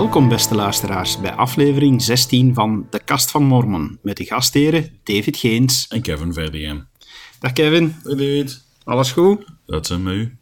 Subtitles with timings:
[0.00, 5.36] Welkom beste luisteraars bij aflevering 16 van De Kast van Mormon met de gastheren David
[5.36, 6.88] Geens en Kevin Verdiem.
[7.40, 7.94] Dag Kevin.
[8.02, 8.64] Hoi David.
[8.84, 9.44] Alles goed?
[9.66, 10.38] Dat zijn met u.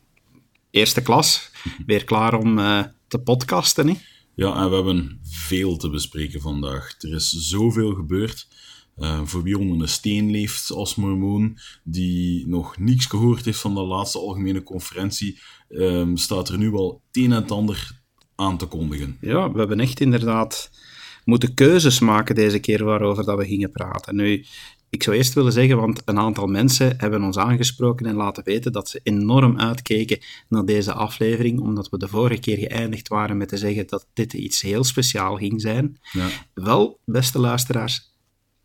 [0.70, 1.50] Eerste klas.
[1.86, 3.94] Weer klaar om uh, te podcasten, hè?
[4.34, 6.94] Ja, en we hebben veel te bespreken vandaag.
[6.98, 8.48] Er is zoveel gebeurd.
[8.96, 13.74] Uh, voor wie onder een steen leeft als mormoon, die nog niets gehoord heeft van
[13.74, 17.97] de laatste algemene conferentie, um, staat er nu wel het een en het ander
[18.38, 19.16] aan te kondigen.
[19.20, 20.70] Ja, we hebben echt inderdaad
[21.24, 24.16] moeten keuzes maken deze keer waarover dat we gingen praten.
[24.16, 24.44] Nu,
[24.90, 28.72] ik zou eerst willen zeggen, want een aantal mensen hebben ons aangesproken en laten weten
[28.72, 33.48] dat ze enorm uitkeken naar deze aflevering, omdat we de vorige keer geëindigd waren met
[33.48, 35.98] te zeggen dat dit iets heel speciaal ging zijn.
[36.12, 36.28] Ja.
[36.54, 38.12] Wel, beste luisteraars,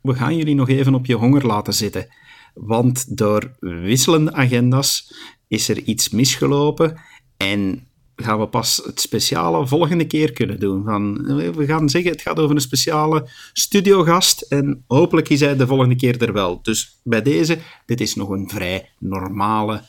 [0.02, 2.08] we gaan jullie nog even op je honger laten zitten.
[2.54, 5.14] Want door wisselende agenda's
[5.48, 7.00] is er iets misgelopen
[7.38, 10.84] en gaan we pas het speciale volgende keer kunnen doen.
[10.84, 15.68] Van, we gaan zeggen, het gaat over een speciale studiogast en hopelijk is hij de
[15.68, 16.62] volgende keer er wel.
[16.62, 19.84] Dus bij deze, dit is nog een vrij normale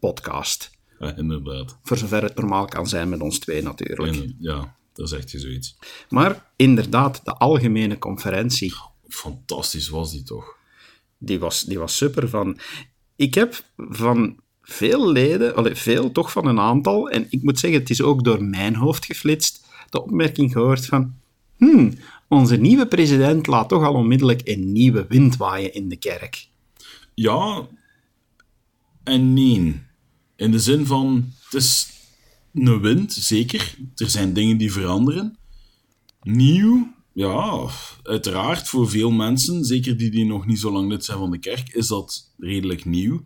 [0.00, 0.70] podcast.
[0.98, 1.78] Ja, inderdaad.
[1.82, 4.26] Voor zover het normaal kan zijn met ons twee natuurlijk.
[4.38, 5.76] ja, dat is echt zoiets.
[6.08, 8.74] Maar inderdaad, de algemene conferentie.
[9.08, 10.56] Fantastisch was die toch?
[11.18, 12.28] Die was, die was super.
[12.28, 12.58] Van,
[13.16, 17.90] ik heb van veel leden, veel toch van een aantal, en ik moet zeggen, het
[17.90, 21.14] is ook door mijn hoofd geflitst, de opmerking gehoord van,
[21.56, 21.92] hmm,
[22.28, 26.48] onze nieuwe president laat toch al onmiddellijk een nieuwe wind waaien in de kerk.
[27.14, 27.66] Ja
[29.06, 29.80] en nee.
[30.36, 31.88] In de zin van, het is
[32.54, 33.74] een wind, zeker.
[33.96, 35.36] Er zijn dingen die veranderen.
[36.22, 37.68] Nieuw, ja,
[38.02, 41.38] uiteraard voor veel mensen, zeker die, die nog niet zo lang lid zijn van de
[41.38, 43.24] kerk, is dat redelijk nieuw.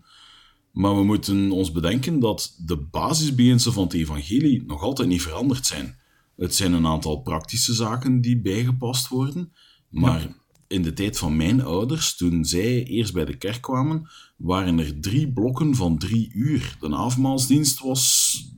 [0.73, 5.67] Maar we moeten ons bedenken dat de basisbeginselen van het evangelie nog altijd niet veranderd
[5.67, 5.98] zijn.
[6.36, 9.53] Het zijn een aantal praktische zaken die bijgepast worden,
[9.89, 10.29] maar
[10.70, 15.01] in de tijd van mijn ouders, toen zij eerst bij de kerk kwamen, waren er
[15.01, 16.77] drie blokken van drie uur.
[16.80, 18.49] De avondmaalsdienst was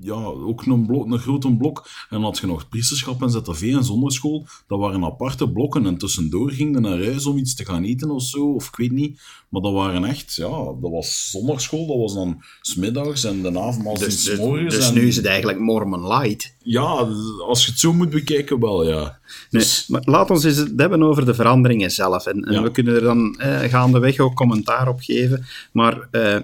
[0.00, 1.88] ja, ook een, blok, een grote blok.
[2.10, 4.46] En had je nog priesterschap en ZTV en zonderschool.
[4.66, 5.86] Dat waren aparte blokken.
[5.86, 8.76] En tussendoor ging je naar huis om iets te gaan eten of zo, of ik
[8.76, 9.20] weet niet.
[9.48, 10.48] Maar dat waren echt, ja,
[10.80, 14.74] dat was zonderschool, dat was dan smiddags en de avond dus, dus, morgens.
[14.74, 16.54] Dus nu is het eigenlijk Mormon Light.
[16.62, 17.08] Ja,
[17.46, 19.18] als je het zo moet bekijken, wel, ja.
[19.50, 19.86] Dus...
[19.86, 22.26] Maar laat ons eens het hebben over de veranderingen zelf.
[22.26, 25.46] En, we kunnen er dan eh, gaandeweg ook commentaar op geven.
[25.72, 26.08] Maar...
[26.10, 26.38] Eh,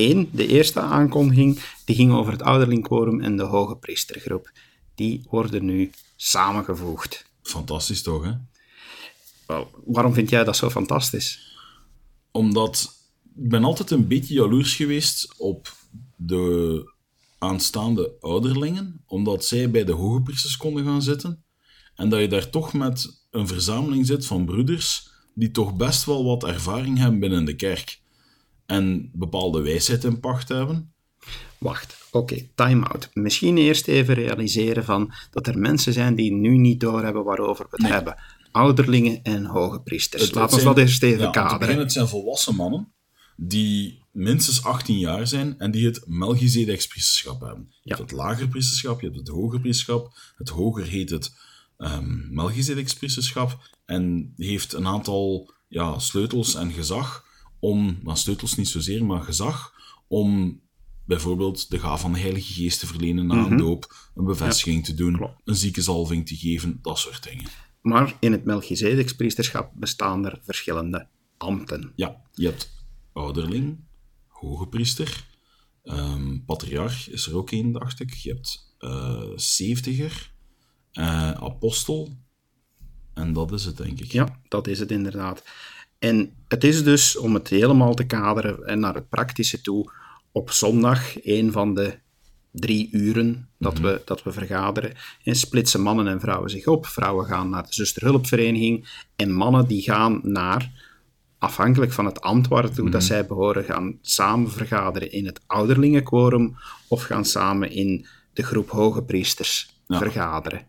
[0.00, 4.52] 1, de eerste aankondiging, die ging over het ouderlingquorum en de hoge priestergroep.
[4.94, 7.24] Die worden nu samengevoegd.
[7.42, 8.32] Fantastisch toch, hè?
[9.84, 11.58] Waarom vind jij dat zo fantastisch?
[12.30, 12.98] Omdat
[13.34, 15.72] ik ben altijd een beetje jaloers geweest op
[16.16, 16.92] de
[17.38, 21.44] aanstaande ouderlingen, omdat zij bij de hoge priesters konden gaan zitten.
[21.94, 26.24] En dat je daar toch met een verzameling zit van broeders die toch best wel
[26.24, 27.99] wat ervaring hebben binnen de kerk
[28.70, 30.92] en bepaalde wijsheid in pacht hebben?
[31.58, 33.10] Wacht, oké, time-out.
[33.12, 37.82] Misschien eerst even realiseren van dat er mensen zijn die nu niet doorhebben waarover we
[37.82, 38.16] het hebben.
[38.52, 40.22] Ouderlingen en hoge priesters.
[40.22, 41.78] Het, Laat ons dat eerst even ja, kaderen.
[41.78, 42.92] Het zijn volwassen mannen
[43.36, 47.72] die minstens 18 jaar zijn en die het Melchizedeks priesterschap hebben.
[47.82, 50.12] Je hebt het lager priesterschap, je hebt het hoger priesterschap.
[50.36, 51.32] Het hoger heet het
[51.78, 57.28] um, Melchizedeks priesterschap en heeft een aantal ja, sleutels en gezag
[57.60, 59.74] om, maar sleutels niet zozeer, maar gezag,
[60.08, 60.60] om
[61.04, 63.56] bijvoorbeeld de gaaf van de Heilige Geest te verlenen na een mhm.
[63.56, 67.50] doop, een bevestiging te doen, een ziekenzalving te geven, dat soort dingen.
[67.82, 71.06] Maar in het Melchizedeks-priesterschap bestaan er verschillende
[71.36, 71.92] ambten.
[71.96, 72.70] Ja, je hebt
[73.12, 73.78] ouderling,
[74.26, 75.26] hoge priester,
[75.84, 78.14] um, patriarch is er ook één, dacht ik.
[78.14, 80.32] Je hebt uh, zeventiger,
[80.92, 82.16] uh, apostel,
[83.14, 84.12] en dat is het, denk ik.
[84.12, 85.42] Ja, dat is het inderdaad.
[86.00, 89.90] En het is dus, om het helemaal te kaderen en naar het praktische toe,
[90.32, 91.98] op zondag een van de
[92.50, 93.82] drie uren dat, mhm.
[93.82, 94.92] we, dat we vergaderen.
[95.24, 96.86] En splitsen mannen en vrouwen zich op.
[96.86, 100.70] Vrouwen gaan naar de zusterhulpvereniging en mannen die gaan naar,
[101.38, 106.56] afhankelijk van het ambt waartoe mm dat zij behoren, gaan samen vergaderen in het ouderlingenquorum
[106.88, 110.66] of gaan samen in de groep hoge priesters vergaderen.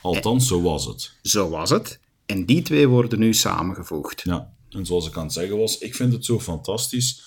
[0.00, 1.12] Althans, zo was het.
[1.22, 2.00] Zo was het.
[2.26, 4.20] En die twee worden nu samengevoegd.
[4.24, 4.52] Ja.
[4.74, 7.22] En zoals ik aan het zeggen was, ik vind het zo fantastisch.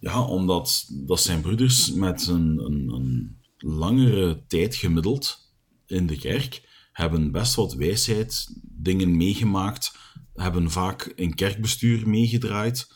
[0.00, 5.38] Ja, omdat dat zijn broeders met een, een, een langere tijd gemiddeld
[5.86, 6.62] in de kerk
[6.92, 9.96] hebben best wat wijsheid, dingen meegemaakt,
[10.34, 12.88] hebben vaak in kerkbestuur meegedraaid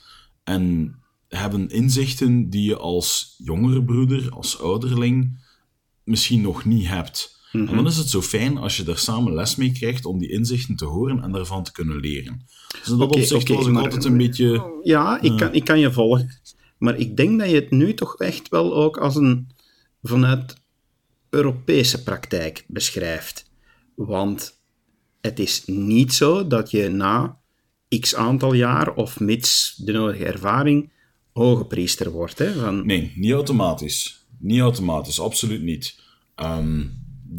[0.45, 0.95] en
[1.29, 5.45] hebben inzichten die je als jongere broeder, als ouderling,
[6.05, 7.40] misschien nog niet hebt.
[7.53, 10.31] En dan is het zo fijn als je daar samen les mee krijgt om die
[10.31, 12.47] inzichten te horen en daarvan te kunnen leren.
[12.79, 14.79] Dus in dat Oké, opzicht was ik maar- altijd een beetje...
[14.83, 16.41] Ja, ik kan, ik kan je volgen.
[16.79, 19.49] Maar ik denk dat je het nu toch echt wel ook als een
[20.03, 20.55] vanuit
[21.31, 23.51] Europese praktijk beschrijft.
[23.95, 24.61] Want
[25.21, 27.39] het is niet zo dat je na
[28.01, 30.93] x aantal jaar of mits de nodige ervaring
[31.33, 32.39] hoge priester wordt.
[32.39, 34.25] Hè, van, Nee, niet automatisch.
[34.39, 36.01] Niet automatisch, absoluut niet.
[36.35, 36.85] Ehm,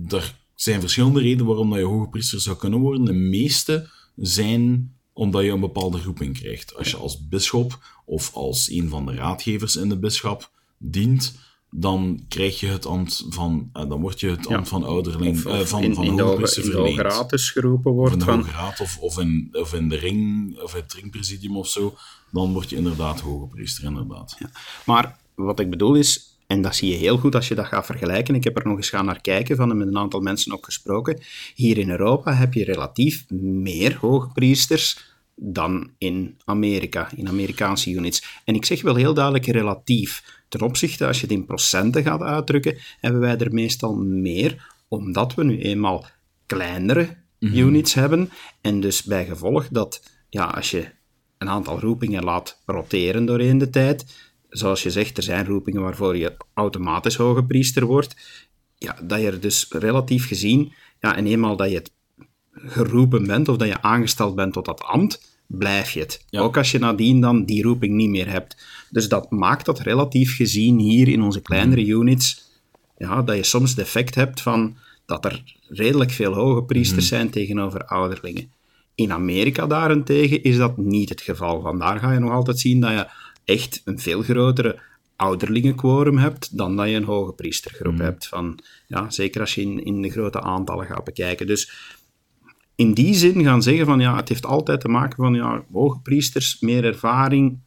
[0.09, 3.05] er zijn verschillende redenen waarom dat je hoge priester zou kunnen worden.
[3.05, 6.75] De meeste zijn omdat je een bepaalde roeping krijgt.
[6.75, 11.35] Als je als bisschop of als een van de raadgevers in de bisschop dient,
[11.69, 15.45] dan krijg je het ambt van, eh, dan word je het ambt van ouderling, of,
[15.45, 17.01] eh, van, in, van in, de hoge hoge, in de Hoge.
[17.01, 18.31] Raad dus geroepen Of in wordt de.
[18.31, 21.95] Hoge Raad of, of, in, of in de ring, of het ringpresidium of zo,
[22.31, 24.37] dan word je inderdaad hoge priester, inderdaad.
[24.85, 27.85] Maar wat ik bedoel is, en dat zie je heel goed als je dat gaat
[27.85, 30.53] vergelijken, ik heb er nog eens gaan naar kijken van en met een aantal mensen
[30.53, 31.19] ook gesproken,
[31.55, 38.41] hier in Europa heb je relatief meer hoogpriesters dan in Amerika, in Amerikaanse units.
[38.45, 40.23] En ik zeg wel heel duidelijk relatief.
[40.49, 45.33] Ten opzichte, als je het in procenten gaat uitdrukken, hebben wij er meestal meer, omdat
[45.33, 46.05] we nu eenmaal
[46.45, 48.29] kleinere units hebben.
[48.61, 50.87] En dus bij gevolg dat, ja, als je
[51.37, 54.05] een aantal roepingen laat roteren doorheen de tijd,
[54.51, 58.15] zoals je zegt, er zijn roepingen waarvoor je automatisch hoge priester wordt,
[58.77, 61.91] ja, dat je er dus relatief gezien, ja, en eenmaal dat je het
[62.53, 66.25] geroepen bent of dat je aangesteld bent tot dat ambt, blijf je het.
[66.29, 66.41] Ja.
[66.41, 68.57] Ook als je nadien dan die roeping niet meer hebt.
[68.89, 72.49] Dus dat maakt dat relatief gezien hier in onze kleinere units,
[72.97, 77.29] ja, dat je soms het effect hebt van dat er redelijk veel hoge priesters zijn
[77.29, 78.51] tegenover ouderlingen.
[78.95, 81.61] In Amerika daarentegen is dat niet het geval.
[81.61, 83.07] Vandaar ga je nog altijd zien dat je
[83.45, 84.79] echt een veel grotere
[85.15, 88.27] ouderlingenquorum hebt dan dat je een hoge priestergroep hebt.
[88.27, 91.47] Van, ja, zeker als je in, in de grote aantallen gaat bekijken.
[91.47, 91.71] Dus
[92.75, 95.99] in die zin gaan zeggen van ja, het heeft altijd te maken van ja, hoge
[95.99, 97.59] priesters, meer ervaring,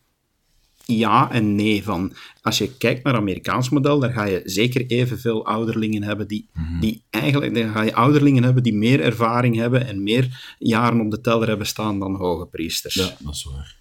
[0.85, 1.82] ja en nee.
[1.82, 2.12] Van,
[2.43, 6.49] als je kijkt naar het Amerikaans model, daar ga je zeker evenveel ouderlingen hebben die,
[6.81, 11.11] die eigenlijk, dan ga je ouderlingen hebben die meer ervaring hebben en meer jaren op
[11.11, 12.94] de teller hebben staan dan hoge priesters.
[12.94, 13.77] Ja, dat is waar.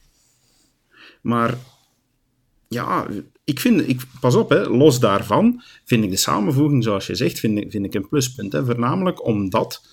[1.22, 1.58] Maar
[2.74, 3.08] ja,
[3.44, 7.40] ik vind, ik, pas op, hè, los daarvan vind ik de samenvoeging, zoals je zegt,
[7.40, 8.54] vind ik, vind ik een pluspunt.
[8.54, 9.86] Hè, voornamelijk omdat,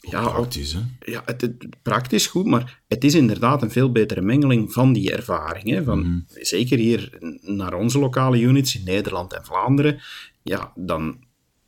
[0.00, 0.80] ja, Praktisch, hè?
[1.12, 5.12] ja het, het- praktisch goed, maar het is inderdaad een veel betere mengeling van die
[5.12, 5.68] ervaring.
[5.70, 10.00] Hè, van, Zeker hier naar onze lokale units in Nederland en Vlaanderen,
[10.42, 11.24] ja, dan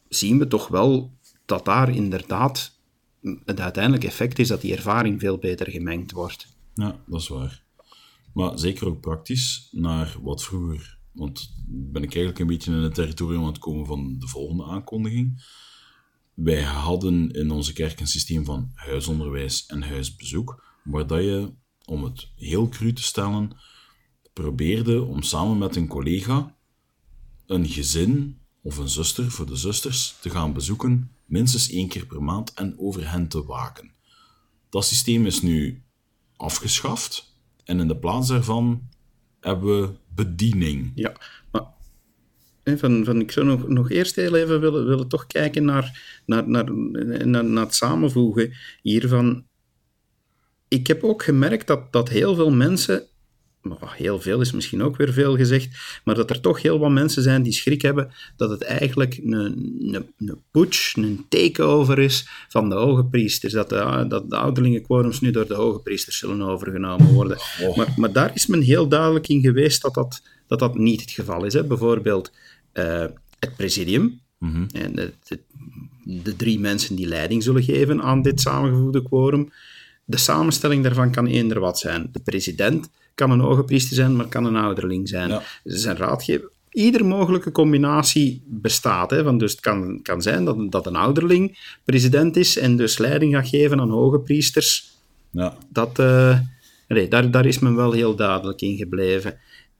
[0.08, 1.12] zien we toch wel
[1.44, 2.74] dat daar inderdaad
[3.44, 6.46] het uiteindelijke effect is dat die ervaring veel beter gemengd wordt.
[6.74, 7.62] Ja, dat is waar.
[8.36, 10.98] Maar zeker ook praktisch naar wat vroeger.
[11.12, 14.64] Want ben ik eigenlijk een beetje in het territorium aan het komen van de volgende
[14.64, 15.44] aankondiging.
[16.34, 21.52] Wij hadden in onze kerk een systeem van huisonderwijs en huisbezoek, waar dat je,
[21.84, 23.56] om het heel cru te stellen,
[24.32, 26.56] probeerde om samen met een collega
[27.46, 32.22] een gezin of een zuster voor de zusters te gaan bezoeken, minstens één keer per
[32.22, 33.92] maand en over hen te waken.
[34.68, 35.84] Dat systeem is nu
[36.36, 37.34] afgeschaft
[37.66, 38.88] en in de plaats daarvan
[39.40, 40.92] hebben we bediening.
[40.94, 41.12] Ja,
[41.50, 41.62] maar
[42.64, 46.48] van, van, ik zou nog, nog eerst heel even willen, willen toch kijken naar, naar,
[46.48, 46.72] naar,
[47.26, 49.46] naar, naar het samenvoegen hiervan.
[50.68, 53.06] Ik heb ook gemerkt dat, dat heel veel mensen,
[53.80, 57.22] heel veel is misschien ook weer veel gezegd, maar dat er toch heel wat mensen
[57.22, 62.68] zijn die schrik hebben dat het eigenlijk een, een, een putsch, een takeover is van
[62.68, 63.52] de hoge priesters.
[63.52, 67.38] Dat de, dat de ouderlingenquorums nu door de hoge priesters zullen overgenomen worden.
[67.62, 67.76] Oh.
[67.76, 71.10] Maar, maar daar is men heel duidelijk in geweest dat dat, dat, dat niet het
[71.10, 71.52] geval is.
[71.52, 71.64] Hè.
[71.64, 72.32] Bijvoorbeeld
[72.72, 73.04] eh,
[73.38, 74.20] het presidium.
[74.72, 75.38] En de, de,
[76.04, 79.52] de drie mensen die leiding zullen geven aan dit samengevoegde quorum.
[80.04, 82.08] De samenstelling daarvan kan eender wat zijn.
[82.12, 85.28] De president kan een hoge priester zijn, maar kan een ouderling zijn.
[85.28, 85.42] Ja.
[85.64, 86.50] Ze zijn raadgever.
[86.70, 89.10] Ieder mogelijke combinatie bestaat.
[89.10, 92.98] Hè, van dus het kan, kan zijn dat, dat een ouderling president is en dus
[92.98, 94.94] leiding gaat geven aan hoge priesters
[95.30, 96.38] Ja, dat, eh,
[96.88, 99.38] nee, daar, daar is men wel heel duidelijk in gebleven.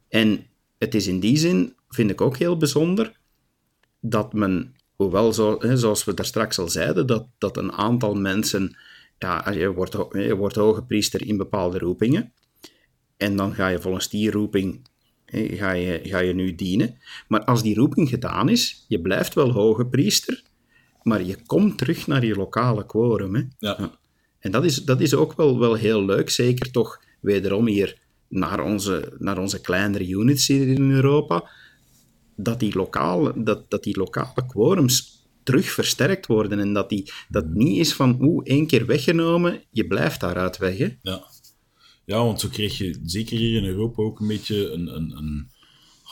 [0.08, 0.46] En
[0.78, 3.12] het is in die zin, vind ik ook heel bijzonder,
[4.00, 8.14] dat men, hoewel zo, hè, zoals we daar straks al zeiden, dat, dat een aantal
[8.14, 8.76] mensen,
[9.18, 12.32] ja, je wordt, je wordt hoge priester in bepaalde roepingen,
[13.16, 14.88] en dan ga je volgens die roeping
[15.24, 16.98] hè, ga je, ga je nu dienen.
[17.28, 20.42] Maar als die roeping gedaan is, je blijft wel hoge priester,
[21.02, 23.34] maar je komt terug naar je lokale quorum.
[23.34, 23.42] Hè.
[23.58, 23.98] ja.
[24.38, 28.60] En dat is, dat is ook wel, wel heel leuk, zeker toch wederom hier naar
[28.60, 31.50] onze, naar onze kleinere units hier in Europa,
[32.36, 36.58] dat die lokale, dat, dat die lokale quorums terug versterkt worden.
[36.58, 40.78] En dat die, dat niet is van, oeh, één keer weggenomen, je blijft daaruit weg.
[40.78, 40.96] Hè?
[41.02, 41.22] Ja.
[42.06, 45.50] Ja, want zo kreeg je zeker hier in Europa ook een beetje een, een, een,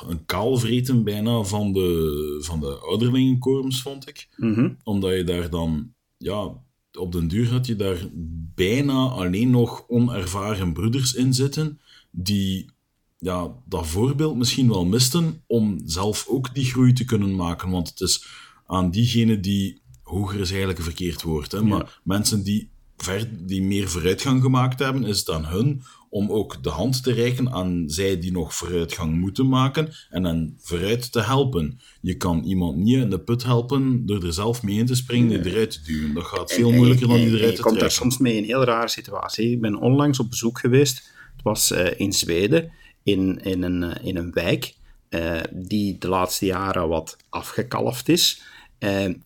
[0.08, 4.28] een kaalvreten bijna van de, van de ouderlingenkorms, vond ik.
[4.36, 4.70] Mhm.
[4.82, 8.08] Omdat je daar dan, ja, op den duur had je daar
[8.54, 12.72] bijna alleen nog onervaren broeders in zitten, die
[13.18, 17.70] ja, dat voorbeeld misschien wel misten om zelf ook die groei te kunnen maken.
[17.70, 18.26] Want het is
[18.66, 23.62] aan diegenen die, hoger is eigenlijk een verkeerd woord, hè, maar mensen die, ver, die
[23.62, 27.84] meer vooruitgang gemaakt hebben, is het aan hun om ook de hand te reiken aan
[27.86, 31.80] zij die nog vooruitgang moeten maken en hen vooruit te helpen.
[32.00, 35.40] Je kan iemand niet in de put helpen door er zelf mee in te springen
[35.40, 36.14] en eruit te duwen.
[36.14, 38.10] Dat gaat veel moeilijker dan En- die en eruit Je te komt daar trekken.
[38.10, 39.50] soms mee in een heel rare situatie.
[39.50, 40.96] Ik ben onlangs op bezoek geweest.
[41.34, 42.70] Het was eh, in Zweden,
[43.02, 44.74] in, in, een, eh, in een wijk
[45.08, 48.42] eh, die de laatste jaren wat afgekalfd is.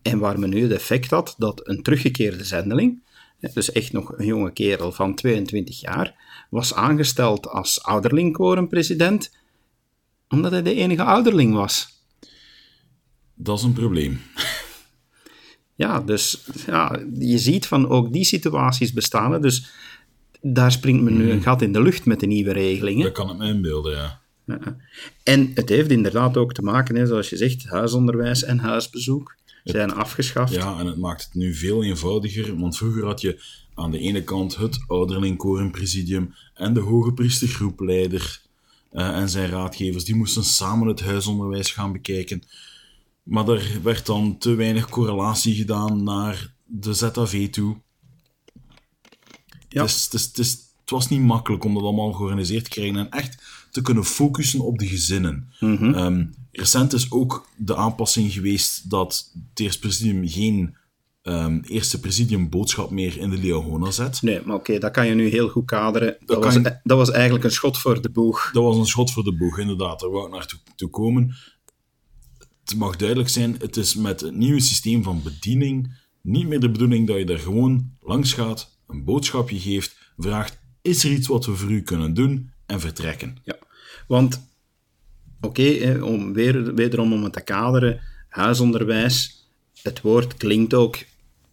[0.02, 3.02] en waar men nu het effect had dat een teruggekeerde zendeling,
[3.40, 6.14] dus echt nog een jonge kerel van 22 jaar,
[6.50, 9.36] was aangesteld als ouderlingquorumpresident,
[10.28, 12.02] omdat hij de enige ouderling was.
[13.34, 14.20] Dat is een probleem.
[15.74, 19.40] Ja, dus ja, je ziet van ook die situaties bestaan.
[19.40, 19.70] Dus
[20.40, 23.02] daar springt men nu een gat in de lucht met de nieuwe regelingen.
[23.02, 24.20] Dat kan ik me inbeelden, ja.
[25.22, 29.36] En het heeft inderdaad ook te maken, hè, zoals je zegt, huisonderwijs en huisbezoek
[29.70, 30.52] zijn afgeschaft.
[30.52, 33.42] Ja, en het maakt het nu veel eenvoudiger, want vroeger had je
[33.74, 38.40] aan de ene kant het ouderlingquorumpresidium en de hoge priestergroepleider
[38.90, 42.42] eh, en zijn raadgevers, die moesten samen het huisonderwijs gaan bekijken.
[43.22, 47.76] Maar er werd dan te weinig correlatie gedaan naar de ZAV toe.
[49.68, 49.82] Ja.
[49.82, 52.70] Het, is, het, is, het, is- het was niet makkelijk om dat allemaal georganiseerd te
[52.70, 53.42] krijgen en echt
[53.78, 55.48] te kunnen focussen op de gezinnen.
[55.60, 60.76] Ehm, recent is ook de aanpassing geweest dat het eerste presidium geen
[61.22, 64.22] ehm, eerste presidium boodschap meer in de Leahona zet.
[64.22, 66.16] Nee, maar oké, dat kan je nu heel goed kaderen.
[66.18, 68.50] Dat, Dat was, kan- dat was eigenlijk een schot voor de boeg.
[68.52, 70.00] Dat was een schot voor de boeg, inderdaad.
[70.00, 71.34] Daar wou ik naartoe toe komen.
[72.64, 75.92] Het mag duidelijk zijn, het is met het nieuwe systeem van bediening
[76.22, 81.04] niet meer de bedoeling dat je daar gewoon langs gaat, een boodschapje geeft, vraagt, is
[81.04, 83.36] er iets wat we voor u kunnen doen, en vertrekken.
[83.44, 83.56] Ja,
[84.08, 84.46] want
[85.40, 89.46] oké, om weer, wederom om het te kaderen, huisonderwijs,
[89.82, 90.98] het woord klinkt ook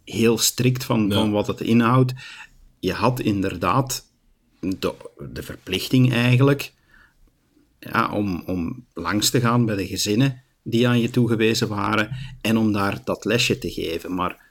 [0.03, 1.13] heel strikt van, Ja.
[1.15, 2.13] van wat het inhoudt.
[2.79, 4.05] Je had inderdaad
[4.59, 4.93] de,
[5.31, 6.73] de verplichting eigenlijk
[7.79, 12.09] ja, om, om langs te gaan bij de gezinnen die aan je toegewezen waren
[12.41, 14.15] en om daar dat lesje te geven.
[14.15, 14.43] Maar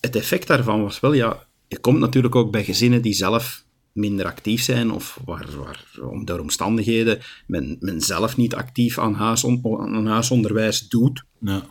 [0.00, 3.61] het effect daarvan was wel, ja, je komt natuurlijk ook bij gezinnen die zelf
[3.92, 9.14] minder actief zijn of waar, waar om door omstandigheden men, men zelf niet actief aan,
[9.14, 11.24] huison, aan huisonderwijs doet.
[11.40, 11.62] Ja.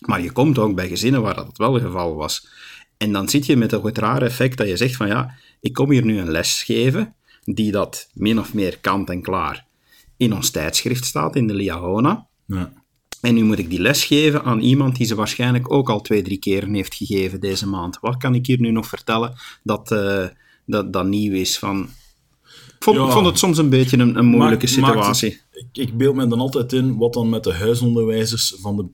[0.00, 2.48] Maar je komt ook bij gezinnen waar dat wel het geval was.
[2.96, 5.90] En dan zit je met het rare effect dat je zegt van ja, ik kom
[5.90, 9.66] hier nu een les geven die dat min of meer kant en klaar
[10.16, 12.26] in ons tijdschrift staat, in de Liahona.
[12.46, 12.72] Ja.
[13.20, 16.22] En nu moet ik die les geven aan iemand die ze waarschijnlijk ook al twee,
[16.22, 17.98] drie keren heeft gegeven deze maand.
[18.00, 20.26] Wat kan ik hier nu nog vertellen dat, eh,
[20.72, 21.58] dat, dat nieuw is?
[21.58, 21.88] Van...
[22.66, 23.06] Ik, vond, Ja.
[23.06, 25.40] ik vond het soms een beetje een, een moeilijke Maakt- situatie.
[25.52, 28.86] ik, ik beeld me dan altijd in wat dan met de huisonderwijzers van, de,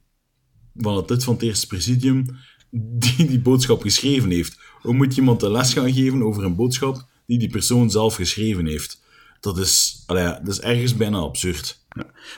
[0.82, 2.24] van het lid van het eerste presidium
[2.70, 4.58] die die boodschap geschreven heeft.
[4.82, 8.14] Hoe moet je iemand de les gaan geven over een boodschap die die persoon zelf
[8.14, 9.00] geschreven heeft?
[9.40, 11.86] Dat is, ja, dat is ergens bijna absurd.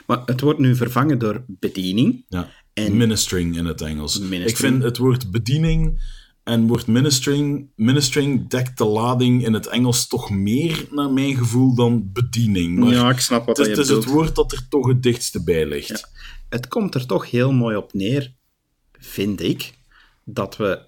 [0.07, 2.25] Maar het wordt nu vervangen door bediening.
[2.29, 2.49] Ja.
[2.73, 4.19] En- Ministering in het Engels.
[4.19, 4.49] Ministering.
[4.49, 6.01] Ik vind het woord bediening
[6.43, 11.75] en woord ministering, ministering dekt de lading in het Engels toch meer, naar mijn gevoel,
[11.75, 12.77] dan bediening.
[12.77, 15.03] Maar ja, ik snap wat het je het is het woord dat er toch het
[15.03, 16.09] dichtste bij ligt.
[16.49, 18.33] Het komt er toch heel mooi op neer,
[18.91, 19.73] vind ik,
[20.23, 20.81] dat we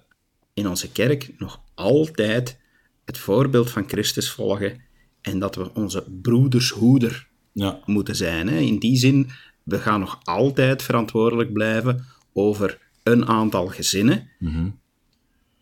[0.54, 2.60] in onze kerk nog altijd
[3.04, 4.80] het voorbeeld van Christus volgen
[5.20, 7.80] en dat we onze broedershoeder Ja.
[7.84, 8.48] moeten zijn.
[8.48, 8.56] Hè.
[8.58, 9.30] In die zin,
[9.62, 14.28] we gaan nog altijd verantwoordelijk blijven over een aantal gezinnen.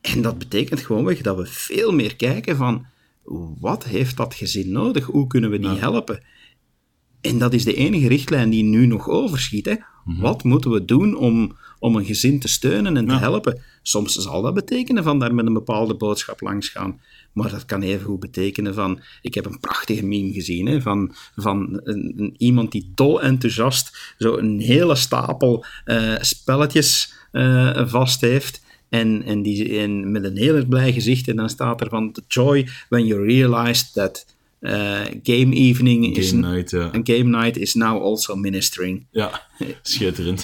[0.03, 2.87] En dat betekent gewoonweg dat we veel meer kijken van
[3.61, 5.05] wat heeft dat gezin nodig?
[5.05, 6.23] Hoe kunnen we die helpen?
[7.21, 9.67] En dat is de enige richtlijn die nu nog overschiet.
[9.67, 9.75] Hè?
[10.21, 13.61] Wat moeten we doen om, om een gezin te steunen en te helpen?
[13.83, 17.01] Soms zal dat betekenen van daar met een bepaalde boodschap langs gaan.
[17.33, 19.01] Maar dat kan even goed betekenen van...
[19.23, 24.15] Ik heb een prachtige meme gezien hè, van, van een, een- iemand die dol enthousiast
[24.19, 28.62] zo een hele stapel eh, spelletjes eh, vast heeft.
[28.93, 31.29] En, en, die, en met een heel erg blij gezicht.
[31.29, 32.13] En dan staat er van...
[32.13, 34.27] The joy when you realized that
[34.61, 36.31] eh, game evening is...
[36.31, 36.91] Game night, ja.
[36.93, 39.07] Game night is now also ministering.
[39.11, 39.49] Ja,
[39.83, 40.41] schitterend.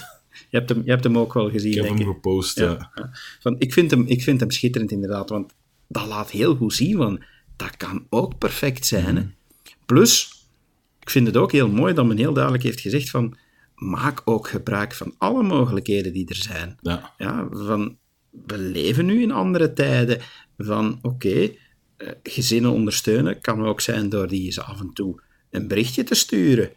[0.50, 2.14] Je hebt hem, je hebt hem ook wel gezien, Ik heb denk hem ik.
[2.14, 2.90] gepost, ja.
[2.94, 3.10] Ja.
[3.40, 5.28] Van, ik, vind hem, ik vind hem schitterend, inderdaad.
[5.28, 5.52] Want
[5.88, 7.20] dat laat heel goed zien, want
[7.56, 9.16] dat kan ook perfect zijn.
[9.16, 9.22] Hè?
[9.86, 10.46] Plus,
[11.00, 13.36] ik vind het ook heel mooi dat men heel duidelijk heeft gezegd van
[13.74, 16.78] maak ook gebruik van alle mogelijkheden die er zijn.
[16.80, 17.14] Ja.
[17.18, 17.96] Ja, van,
[18.46, 20.20] we leven nu in andere tijden.
[20.58, 21.50] Van, oké,
[21.96, 26.14] eh, gezinnen ondersteunen kan ook zijn door die eens af en toe een berichtje te
[26.14, 26.70] sturen.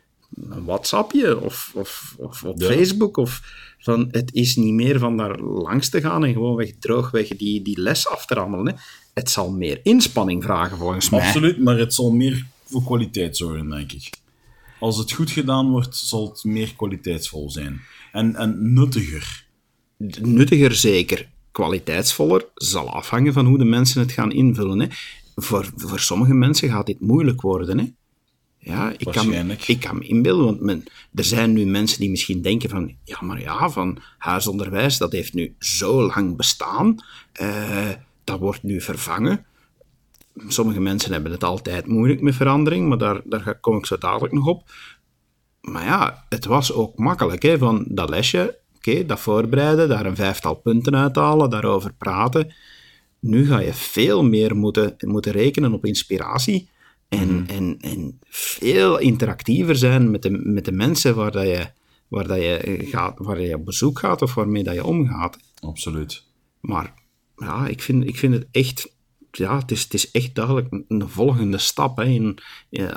[0.50, 2.68] Een WhatsAppje of, of, of op Ja.
[2.68, 3.18] Facebook.
[3.18, 3.42] Of
[3.80, 7.80] van, het is niet meer van daar langs te gaan en gewoonweg droogweg die, die
[7.80, 8.68] les af te rammelen.
[8.68, 8.74] Hè.
[9.14, 11.20] Het zal meer inspanning vragen, volgens mij.
[11.20, 14.10] Absoluut, maar het zal meer voor kwaliteit zorgen, denk ik.
[14.80, 17.82] Als het goed gedaan wordt, zal het meer kwaliteitsvol zijn.
[18.12, 19.46] En, en nuttiger.
[20.22, 21.30] nuttiger zeker.
[21.52, 24.80] Kwaliteitsvoller zal afhangen van hoe de mensen het gaan invullen.
[24.80, 24.88] Hè.
[25.36, 27.78] Voor, voor sommige mensen gaat dit moeilijk worden.
[27.78, 27.86] Hè.
[28.64, 29.34] Ja, ik kan,
[29.66, 30.84] ik kan me inbeelden, want men,
[31.16, 35.34] er zijn nu mensen die misschien denken van, ja, maar ja, van huisonderwijs, dat heeft
[35.34, 36.96] nu zo lang bestaan,
[37.32, 37.90] eh,
[38.24, 39.46] dat wordt nu vervangen.
[40.48, 44.34] Sommige mensen hebben het altijd moeilijk met verandering, maar daar, daar kom ik zo dadelijk
[44.34, 44.70] nog op.
[45.62, 48.58] Maar ja, het was ook makkelijk, hè, van dat lesje,
[48.88, 52.54] oké, dat voorbereiden, daar een vijftal punten uithalen, daarover praten.
[53.20, 56.70] Nu ga je veel meer moeten, moeten rekenen op inspiratie
[57.10, 61.68] en, en, en veel interactiever zijn met de, met de mensen waar, dat je,
[62.08, 65.38] waar, dat je gaat, waar je op bezoek gaat of waarmee dat je omgaat.
[65.60, 66.24] Absoluut.
[66.60, 66.94] Maar
[67.36, 68.96] ja, ik vind, ik vind het echt...
[69.32, 72.40] Ja, het is, het is echt duidelijk een- een volgende stap hè, in,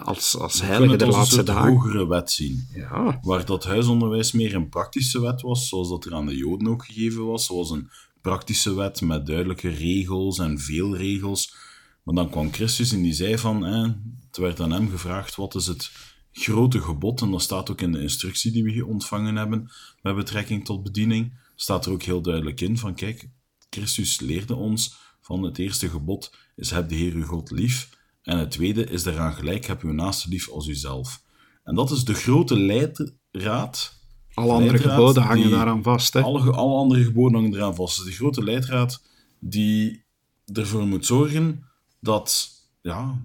[0.03, 1.73] als, als heilige de een laatste dagen.
[1.73, 2.69] hogere wet zien.
[2.75, 6.69] Ja, Waar dat huisonderwijs meer een praktische wet was, zoals dat er aan de Joden
[6.69, 11.55] ook gegeven was, zoals een praktische wet met duidelijke regels en veel regels.
[12.03, 13.83] Maar dan kwam Christus en die zei van, hè,
[14.27, 15.91] het werd aan hem gevraagd, wat is het
[16.33, 17.21] grote gebod?
[17.21, 19.71] En dat staat ook in de instructie die we ontvangen hebben
[20.03, 23.29] met betrekking tot bediening, staat er ook heel duidelijk in van, kijk,
[23.71, 27.89] Christus leerde ons van het eerste gebod is heb de Heer uw God lief.
[28.23, 31.23] En het tweede is daaraan gelijk, heb uw naaste lief als uzelf.
[31.65, 34.03] En dat is de grote leidraad.
[34.35, 36.13] alle andere Leidraad geboden hangen die- daaraan vast.
[36.13, 36.21] Hè.
[36.21, 37.99] Alle, alle andere geboden hangen eraan vast.
[37.99, 39.03] Is de grote leidraad
[39.39, 40.05] die
[40.53, 41.65] ervoor moet zorgen
[42.01, 42.51] dat,
[42.83, 43.21] ja,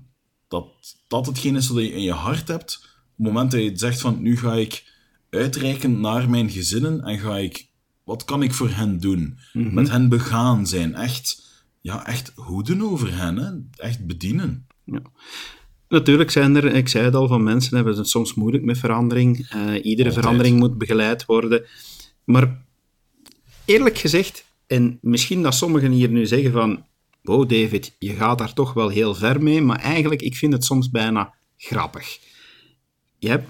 [0.47, 0.67] dat
[1.07, 2.79] dat hetgeen is wat je in je hart hebt.
[2.83, 4.93] Op het moment dat je zegt van, nu ga ik
[5.29, 7.67] uitreiken naar mijn gezinnen en ga ik,
[8.03, 9.38] wat kan ik voor hen doen?
[9.53, 10.95] Met hen begaan zijn.
[10.95, 11.48] Echt,
[11.82, 13.38] ja, echt hoeden over hen.
[13.38, 13.84] Hè?
[13.84, 14.68] Echt bedienen.
[14.84, 15.02] Ja.
[15.88, 19.38] Natuurlijk zijn er, ik zei het al, van mensen hebben het soms moeilijk met verandering.
[19.50, 20.13] Eh, iedere Altijd.
[20.13, 21.65] verandering moet begeleid worden.
[22.24, 22.62] Maar
[23.65, 26.86] eerlijk gezegd, en misschien dat sommigen hier nu zeggen van
[27.22, 30.65] wow David, je gaat daar toch wel heel ver mee, maar eigenlijk, ik vind het
[30.65, 32.20] soms bijna grappig.
[33.18, 33.50] Je hebt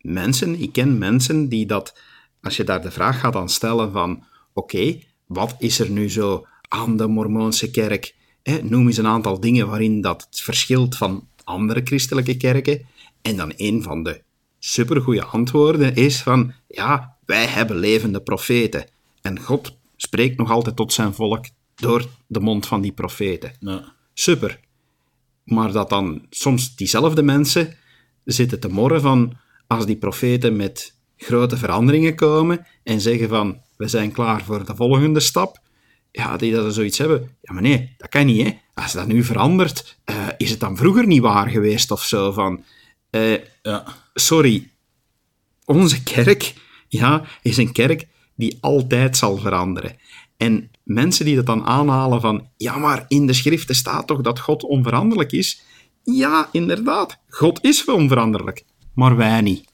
[0.00, 2.00] mensen, ik ken mensen die dat,
[2.40, 6.46] als je daar de vraag gaat aan stellen van oké, wat is er nu zo
[6.70, 8.14] aan de Mormoonse kerk?
[8.42, 12.86] Hè, noem eens een aantal dingen waarin dat het verschilt van andere christelijke kerken.
[13.22, 14.22] En dan een van de
[14.58, 18.86] supergoeie antwoorden is van, ja, wij hebben levende profeten.
[19.22, 23.52] En God spreekt nog altijd tot zijn volk door de mond van die profeten.
[23.60, 23.92] Ja.
[24.14, 24.60] Super.
[25.44, 27.76] Maar dat dan soms diezelfde mensen
[28.24, 33.88] zitten te morren van als die profeten met grote veranderingen komen en zeggen van we
[33.88, 35.60] zijn klaar voor de volgende stap,
[36.12, 37.36] ja, die dat zoiets hebben.
[37.42, 38.58] Ja, maar nee, dat kan niet, hè.
[38.74, 42.64] Als dat nu verandert, eh, is het dan vroeger niet waar geweest of zo van...
[43.10, 43.84] eh, Ja.
[44.14, 44.68] sorry,
[45.64, 46.54] onze kerk
[46.88, 49.96] ja, is een kerk die altijd zal veranderen.
[50.36, 54.40] En mensen die dat dan aanhalen van, ja, maar in de schriften staat toch dat
[54.40, 55.62] God onveranderlijk is?
[56.04, 59.68] Ja, inderdaad, God is onveranderlijk, maar wij niet.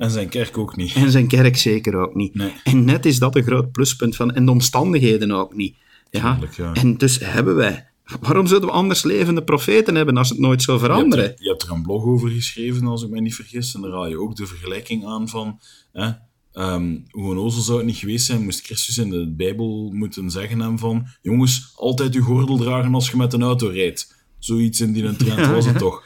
[0.00, 0.94] En zijn kerk ook niet.
[0.94, 2.34] En zijn kerk zeker ook niet.
[2.34, 2.52] Nee.
[2.64, 5.76] En net is dat een groot pluspunt van, en de omstandigheden ook niet.
[6.10, 6.32] Ja?
[6.32, 6.72] Tuurlijk, ja.
[6.72, 7.88] En dus hebben wij...
[8.20, 11.24] Waarom zouden we anders levende profeten hebben als het nooit zou Je hebt, veranderen?
[11.24, 13.74] er, je hebt er een blog over geschreven, als ik me niet vergis.
[13.74, 15.60] En daar haal je ook de vergelijking aan van...
[15.92, 16.10] Hè,
[16.52, 20.60] ehm, hoe onnozel zou het niet geweest zijn, moest Christus in de Bijbel moeten zeggen
[20.60, 21.06] hem van...
[21.22, 24.24] Jongens, altijd uw gordel dragen als je met een auto rijdt.
[24.38, 26.04] Zoiets in die trend was het toch.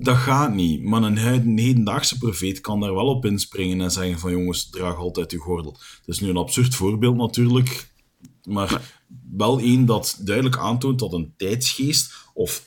[0.00, 0.82] Dat gaat niet.
[0.82, 1.16] Maar een
[1.58, 4.30] hedendaagse profeet kan daar wel op inspringen en zeggen van...
[4.30, 5.72] Jongens, draag altijd uw gordel.
[5.72, 7.90] Het is nu een absurd voorbeeld natuurlijk.
[8.44, 9.00] Maar
[9.36, 12.66] wel één dat duidelijk aantoont dat een tijdsgeest of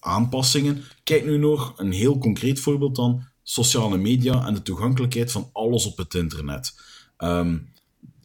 [0.00, 0.82] aanpassingen.
[1.04, 5.86] Kijk nu nog een heel concreet voorbeeld dan: sociale media en de toegankelijkheid van alles
[5.86, 6.80] op het internet.
[7.16, 7.58] Ehm,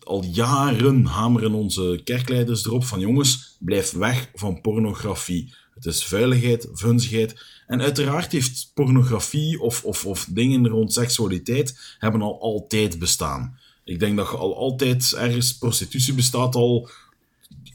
[0.04, 5.54] al jaren hameren onze kerkleiders erop van jongens, blijf weg van pornografie.
[5.74, 7.53] Het is vuiligheid, vunzigheid.
[7.68, 13.58] En uiteraard heeft pornografie of, of, of dingen rond seksualiteit hebben al altijd bestaan.
[13.84, 16.90] Ik denk dat je al altijd ergens prostitutie bestaat al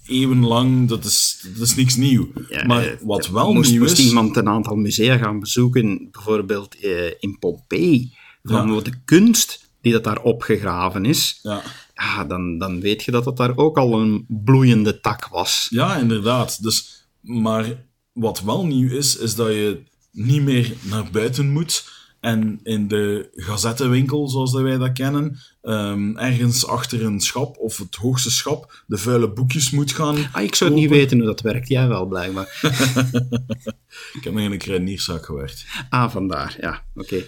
[0.07, 0.89] eeuwenlang.
[0.89, 2.29] Dat is, dat is niks nieuw.
[2.49, 4.07] Ja, maar eh, wat wel moest, nieuw moest is.
[4.07, 8.81] iemand een aantal musea gaan bezoeken, bijvoorbeeld eh, in Pompeii, van Ja.
[8.81, 11.63] de kunst die dat daar opgegraven is, Ja.
[11.95, 15.67] ja, dan, dan weet je dat dat daar ook al een bloeiende tak was.
[15.71, 16.63] Ja, inderdaad.
[16.63, 17.85] Dus, maar
[18.19, 23.29] wat wel nieuw is, is dat je niet meer naar buiten moet en in de
[23.35, 28.83] gazettenwinkel, zoals dat wij dat kennen, ehm, ergens achter een schap of het hoogste schap
[28.87, 30.17] de vuile boekjes moet gaan.
[30.33, 32.59] Ah, ik zou niet weten hoe dat werkt, jij wel blijkbaar.
[34.13, 35.67] Ik heb nog in een kruidenierszaak gewerkt.
[35.89, 37.23] Ah, vandaar, ja, oké.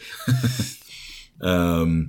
[1.38, 2.03] Ehm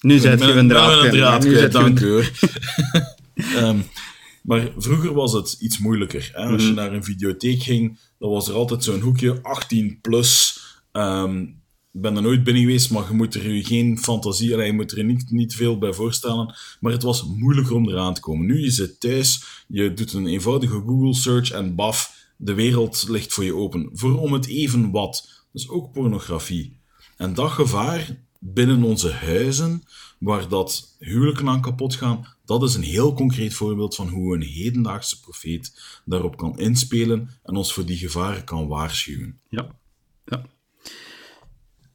[0.00, 1.94] Nu zet je een draad Nu zet je een-
[4.42, 6.30] maar vroeger was het iets moeilijker.
[6.32, 6.44] Hè?
[6.44, 10.60] Als je naar een videotheek ging, dan was er altijd zo'n hoekje 18 plus.
[10.92, 11.40] Ehm,
[11.92, 14.72] ik ben er nooit binnen geweest, maar je moet er je geen fantasie, allee, je
[14.72, 16.54] moet er niet, niet veel bij voorstellen.
[16.80, 18.46] Maar het was moeilijker om eraan te komen.
[18.46, 23.32] Nu je zit thuis, je doet een eenvoudige Google search en baf, de wereld ligt
[23.32, 23.90] voor je open.
[23.92, 25.44] Voor om het even wat.
[25.52, 26.76] Dus ook pornografie.
[27.16, 29.82] En dat gevaar binnen onze huizen,
[30.18, 34.42] waar dat huwelijken aan kapot gaan, dat is een heel concreet voorbeeld van hoe een
[34.42, 39.40] hedendaagse profeet daarop kan inspelen en ons voor die gevaren kan waarschuwen.
[39.48, 39.78] Ja,
[40.24, 40.46] ja.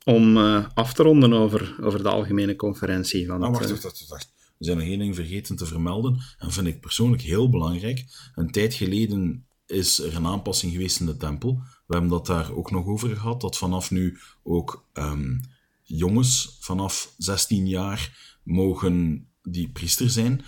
[0.03, 3.27] Om eh, af te ronden over, over de algemene conferentie.
[3.27, 4.33] Wacht, eh, wacht, wacht, wacht.
[4.57, 8.05] We zijn nog één ding vergeten te vermelden, en vind ik persoonlijk heel belangrijk.
[8.35, 11.61] Een tijd geleden is er een aanpassing geweest in de tempel.
[11.85, 15.37] We hebben dat daar ook nog over gehad, dat vanaf nu ook ehm,
[15.83, 20.41] jongens vanaf 16 jaar mogen die priester zijn,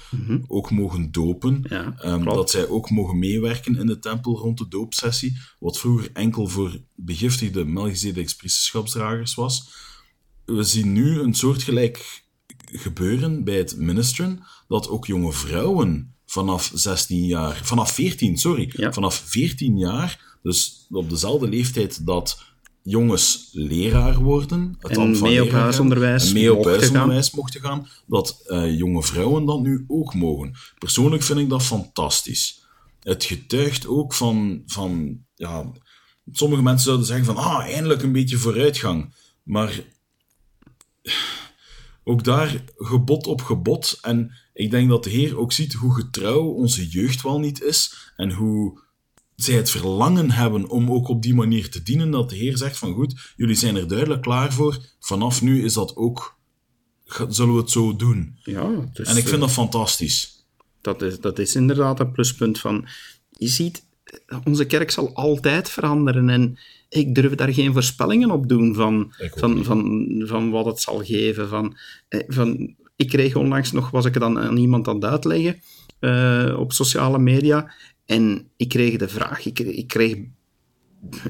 [0.48, 1.66] ook mogen dopen.
[1.70, 6.10] Ja, Ehm, dat zij ook mogen meewerken in de tempel rond de doopsessie, wat vroeger
[6.14, 9.70] enkel voor begiftigde Melchizedeks priesterschapsdragers was.
[10.46, 12.24] We zien nu een soortgelijk
[12.72, 18.94] gebeuren bij het ministeren, dat ook jonge vrouwen vanaf 16 jaar, vanaf 14, sorry, Ja.
[18.94, 22.44] vanaf 14 jaar, dus op dezelfde leeftijd dat
[22.90, 28.78] jongens leraar worden, het En mee op huisonderwijs mee op huisonderwijs mochten gaan, dat eh,
[28.78, 30.56] jonge vrouwen dat nu ook mogen.
[30.78, 32.66] Persoonlijk vind ik dat fantastisch.
[33.00, 35.72] Het getuigt ook van, van ja,
[36.32, 39.14] sommige mensen zouden zeggen van, ah, eindelijk een beetje vooruitgang.
[39.44, 39.84] Maar
[42.04, 43.98] ook daar gebod op gebod.
[44.02, 48.12] En ik denk dat de Heer ook ziet hoe getrouw onze jeugd wel niet is.
[48.16, 48.86] En hoe
[49.38, 52.12] zij het verlangen hebben om ook op die manier te dienen.
[52.12, 54.78] Dat de Heer zegt van goed, jullie zijn er duidelijk klaar voor.
[55.00, 56.38] Vanaf nu is dat ook,
[57.30, 58.38] zullen we het zo doen.
[58.44, 60.46] ja, dus, En ik eh, vind dat fantastisch.
[60.82, 62.88] dat, is, dat is inderdaad een pluspunt van...
[63.30, 63.84] Je ziet,
[64.44, 69.64] onze kerk zal altijd veranderen en ik durf daar geen voorspellingen op doen van, van,
[69.64, 71.48] van, van wat het zal geven.
[71.48, 75.62] Van, eh, van, ik kreeg onlangs nog, was ik dan aan iemand aan het uitleggen
[76.00, 77.72] eh, op sociale media
[78.08, 80.18] en ik kreeg de vraag, ik, ik kreeg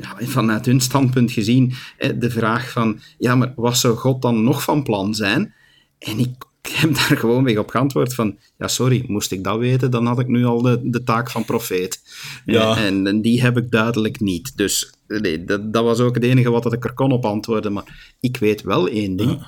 [0.02, 1.74] ja, vanuit hun standpunt gezien
[2.16, 5.54] de vraag van, ja, maar wat zou God dan nog van plan zijn?
[6.00, 9.92] En ik heb daar gewoon mee op geantwoord van, ja, sorry, moest ik dat weten,
[9.92, 12.02] dan had ik nu al de, de taak van profeet.
[12.46, 12.78] Ja.
[12.78, 14.58] En, en die heb ik duidelijk niet.
[14.58, 17.74] Dus nee, dat, dat was ook het enige wat ik er kon op antwoorden.
[17.74, 19.48] Maar ik weet wel één ding,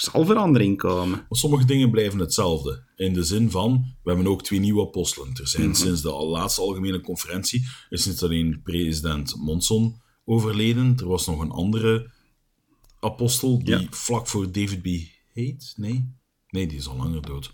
[0.00, 1.08] zal verandering komen.
[1.28, 2.82] Maar sommige dingen blijven hetzelfde.
[2.96, 5.28] In de zin van, we hebben ook twee nieuwe apostelen.
[5.34, 11.26] Er zijn sinds de laatste algemene conferentie, is niet alleen president Monson overleden, er was
[11.26, 12.10] nog een andere
[13.00, 13.86] apostel die Ja.
[13.90, 14.86] vlak voor David B.
[15.32, 15.72] heet.
[15.76, 16.14] Nee?
[16.50, 17.52] Nee, die is al langer dood.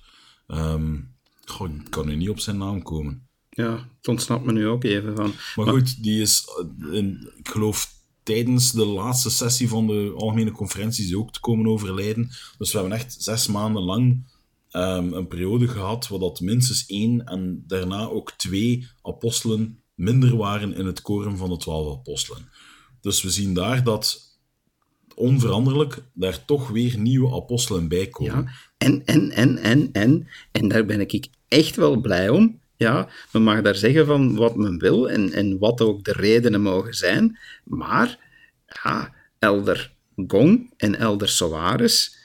[1.45, 3.27] Goh, ik kan nu niet op zijn naam komen.
[3.51, 5.33] Ja, het ontsnapt me nu ook even van.
[5.57, 6.45] Maar goed, die is,
[6.89, 7.94] eh, in, ik geloof,
[8.25, 12.31] tijdens de laatste sessie van de algemene conferentie is ook te komen overlijden.
[12.59, 14.33] Dus we hebben echt zes maanden lang
[14.71, 20.75] ehm, een periode gehad waar dat minstens één en daarna ook twee apostelen minder waren
[20.75, 22.49] in het koren van de twaalf apostelen.
[23.01, 24.33] Dus we zien daar dat
[25.15, 28.51] onveranderlijk daar toch weer nieuwe apostelen bij komen.
[28.79, 32.61] En, en, en, en, en, en daar ben ik echt wel blij om.
[32.85, 36.63] Ja, men mag daar zeggen van wat men wil en, en wat ook de redenen
[36.63, 37.39] mogen zijn.
[37.65, 38.19] Maar,
[38.83, 39.93] ja, Elder
[40.27, 42.17] Gong en Elder Solaris,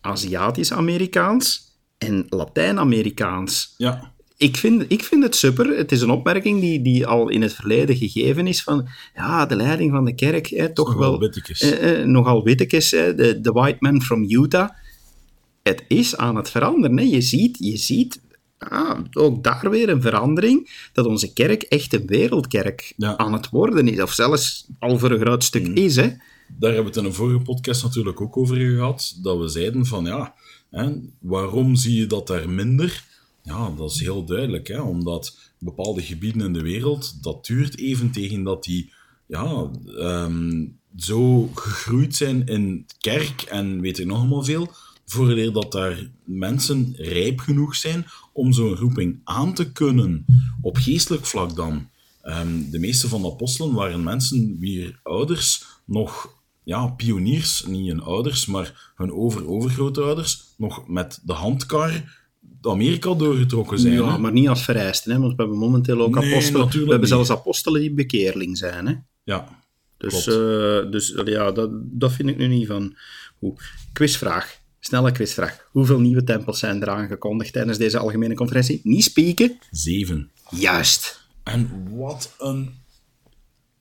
[0.00, 1.60] Aziatisch-Amerikaans
[1.98, 3.74] en Latijn-Amerikaans.
[3.76, 5.76] Ja, Ik vind, ik vind het super.
[5.76, 9.56] Het is een opmerking die, die al in het verleden gegeven is van ja, de
[9.56, 11.60] leiding van de kerk, hè, toch nogal wel wittekes.
[11.60, 14.68] eh, eh, nogal wittekes, hè, de, de white man from Utah.
[15.62, 16.96] Het is aan het veranderen.
[16.98, 17.04] Hè.
[17.04, 18.20] Je ziet, je ziet
[18.68, 23.16] ah, ook daar weer een verandering, dat onze kerk echt een wereldkerk Ja.
[23.16, 25.96] aan het worden is, of zelfs al voor een groot stuk is.
[25.96, 26.08] Hè.
[26.58, 29.86] Daar hebben we het in een vorige podcast natuurlijk ook over gehad, dat we zeiden
[29.86, 30.34] van ja,
[30.70, 30.92] Hè?
[31.18, 33.04] Waarom zie je dat daar minder?
[33.42, 34.68] Ja, dat is heel duidelijk.
[34.68, 34.80] Hè?
[34.80, 38.92] Omdat bepaalde gebieden in de wereld, dat duurt even tegen dat die
[39.26, 44.70] ja, ehm, zo gegroeid zijn in kerk en weet ik nog allemaal veel,
[45.06, 50.24] voordat dat daar mensen rijp genoeg zijn om zo'n roeping aan te kunnen,
[50.60, 51.88] op geestelijk vlak dan.
[52.22, 58.00] Ehm, de meeste van de apostelen waren mensen wier ouders nog ja, pioniers, niet hun
[58.02, 62.18] ouders, maar hun over-overgrootouders, nog met de handkar
[62.62, 63.94] Amerika doorgetrokken zijn.
[63.94, 64.18] Ja, hè.
[64.18, 66.68] maar niet als vereiste, hè, want we hebben momenteel ook Nee, apostelen.
[66.68, 67.08] We hebben niet.
[67.08, 68.86] zelfs apostelen die bekeerling zijn.
[68.86, 68.94] Hè?
[69.22, 69.48] Ja,
[69.96, 72.96] Dus, eh, dus ja, dat, dat vind ik nu niet van.
[73.38, 73.54] Hoe.
[73.92, 74.59] Quizvraag.
[74.80, 75.68] Snelle quizvraag.
[75.70, 78.80] Hoeveel nieuwe tempels zijn er aangekondigd tijdens deze algemene conferentie?
[78.82, 79.58] Niet spieken.
[79.70, 80.30] zeven.
[80.50, 81.28] Juist.
[81.42, 82.74] En wat een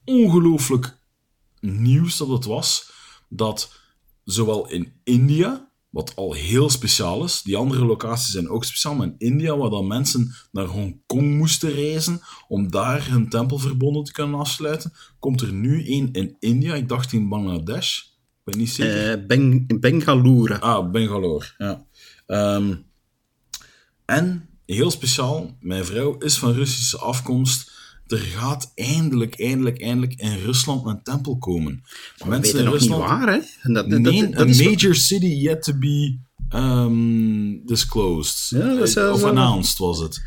[0.06, 0.98] ongelooflijk
[1.60, 2.92] nieuws dat het was,
[3.30, 3.72] dat
[4.24, 9.08] zowel in India, wat al heel speciaal is, die andere locaties zijn ook speciaal, maar
[9.08, 14.40] in India, waar dan mensen naar Hongkong moesten reizen om daar hun tempelverbonden te kunnen
[14.40, 18.09] afsluiten, komt er nu één in India, ik dacht in Bangladesh,
[18.50, 19.12] ben niet zeker.
[19.20, 20.54] Eh ben, Bengaluru.
[20.60, 21.86] Ah, Bangalore, ja.
[22.26, 22.74] Ehm,
[24.06, 27.72] en, heel speciaal, mijn vrouw is van Russische afkomst.
[28.08, 31.84] Er gaat eindelijk, eindelijk, eindelijk in Rusland een tempel komen.
[32.18, 33.40] We weten nog niet waar, hè?
[33.74, 36.18] Dat, dat, dat- Nee, dat een major city yet to be
[36.56, 38.60] um, disclosed.
[38.60, 40.22] Ja, dat wel- of announced was het.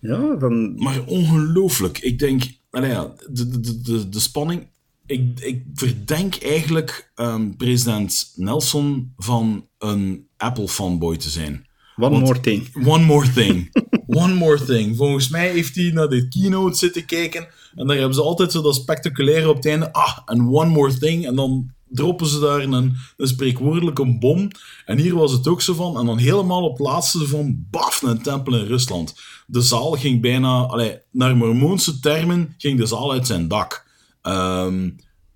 [0.00, 1.98] Ja, van, Maar ongelooflijk.
[1.98, 4.66] Ik denk, nou ja, de, de- de, de spanning.
[5.08, 11.66] Ik, ik verdenk eigenlijk ehm, president Nelson van een Apple-fanboy te zijn.
[11.96, 12.86] one Want- more thing.
[12.86, 13.70] One more thing.
[14.06, 14.96] One more thing.
[14.96, 17.48] Volgens mij heeft hij naar de keynote zitten kijken.
[17.74, 19.92] En daar hebben ze altijd zo dat spectaculaire op het einde.
[19.92, 21.26] Ah, en one more thing.
[21.26, 22.72] En dan droppen ze daar een,
[23.16, 24.48] een spreekwoordelijke bom.
[24.84, 25.98] En hier was het ook zo van.
[25.98, 27.66] En dan helemaal op het laatste van.
[27.70, 29.14] Baf, een tempel in Rusland.
[29.46, 30.60] De zaal ging bijna.
[30.60, 33.86] Allee, naar Mormoonse termen ging de zaal uit zijn dak.
[34.22, 34.90] Ehm,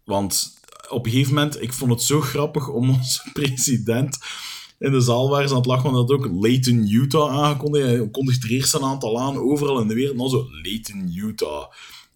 [0.05, 4.19] want op een gegeven moment, ik vond het zo grappig om onze president
[4.83, 7.87] in de zaal waren ze aan het lachen, want dat ook Layton, Utah aangekondigd.
[7.87, 10.19] Hij kondigt er eerst een aantal aan, overal in de wereld.
[10.19, 11.65] Dan zo, Layton, Utah.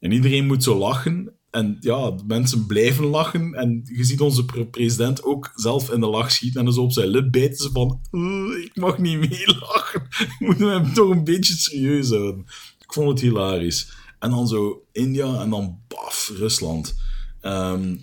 [0.00, 1.33] En iedereen moet zo lachen.
[1.50, 3.55] En ja, mensen blijven lachen.
[3.55, 6.66] En je ziet onze pre- president ook zelf in de lach schieten.
[6.66, 8.00] En zo op zijn lip bijten ze van...
[8.11, 10.02] "Eh, ik mag niet meelachen.
[10.29, 12.46] Ik moet hem toch een beetje serieus houden.
[12.79, 13.92] Ik vond het hilarisch.
[14.18, 16.94] En dan zo India en dan baf, Rusland.
[17.40, 17.96] Ehm,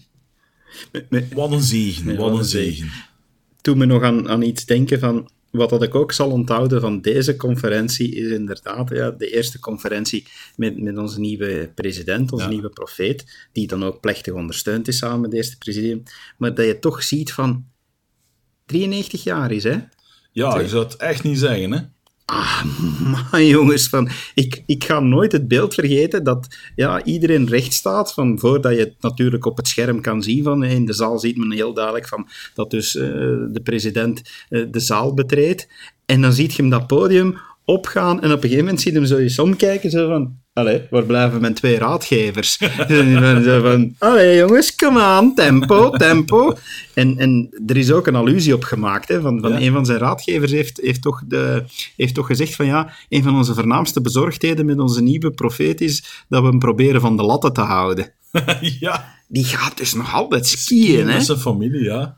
[1.33, 2.75] wat een zegen, Ja, wat een zegen.
[2.75, 2.91] zegen.
[3.61, 7.01] Toen me nog aan, aan iets denken van wat dat ik ook zal onthouden van
[7.01, 12.51] deze conferentie is inderdaad ja, de eerste conferentie met, met onze nieuwe president, onze Ja.
[12.51, 16.13] nieuwe profeet, die dan ook plechtig ondersteund is samen met de eerste president.
[16.37, 17.65] Maar dat je toch ziet van
[18.65, 19.77] 93 jaar is, hè?
[20.31, 21.79] Ja, je zou het echt niet zeggen, hè?
[22.25, 22.63] Ah,
[23.31, 28.13] man, jongens, van, ik, ik ga nooit het beeld vergeten dat ja, iedereen recht staat,
[28.13, 30.43] van, voordat je het natuurlijk op het scherm kan zien.
[30.43, 33.07] Van, in de zaal ziet men heel duidelijk van, dat dus eh,
[33.51, 35.67] de president eh, de zaal betreedt.
[36.05, 39.05] En dan ziet je hem dat podium opgaan en op een gegeven moment ziet hem
[39.05, 40.41] zo eens omkijken, zo van...
[40.53, 42.57] Allee, waar blijven mijn twee raadgevers?
[43.45, 46.55] Zo van, allee jongens, kom aan, tempo, tempo.
[46.93, 49.59] En, en er is ook een allusie op gemaakt, hè, van, van Ja.
[49.59, 51.63] een van zijn raadgevers heeft, heeft, toch de,
[51.95, 56.23] heeft toch gezegd van ja, een van onze voornaamste bezorgdheden met onze nieuwe profeet is
[56.29, 58.13] dat we hem proberen van de latten te houden.
[58.79, 61.13] ja, Die gaat dus nog altijd skiën, hè?
[61.13, 62.17] met zijn familie, ja.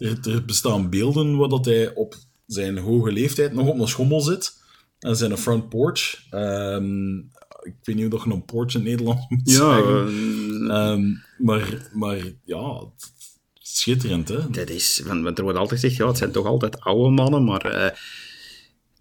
[0.00, 2.14] Er, bestaan beelden waar dat hij op
[2.46, 4.60] zijn hoge leeftijd nog op een schommel zit.
[4.98, 6.24] En zijn front porch.
[6.30, 7.18] Ehm,
[7.62, 10.06] ik weet niet hoe je een porch in het Nederlands moet Ja, zeggen.
[10.70, 11.02] eh, Ehm,
[11.38, 12.82] maar, maar ja,
[13.52, 14.50] schitterend, hè?
[14.50, 17.64] dat is, want, er wordt altijd gezegd, ja, het zijn toch altijd oude mannen, maar
[17.64, 17.96] eh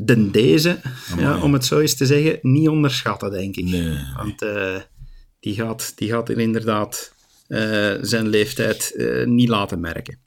[0.06, 0.80] den deze,
[1.18, 3.64] ja, om het zo eens te zeggen, niet onderschatten, denk ik.
[3.66, 3.98] Nee.
[4.18, 4.76] Want eh,
[5.40, 7.14] die, gaat, die gaat er inderdaad
[7.48, 10.20] eh, zijn leeftijd eh, niet laten merken.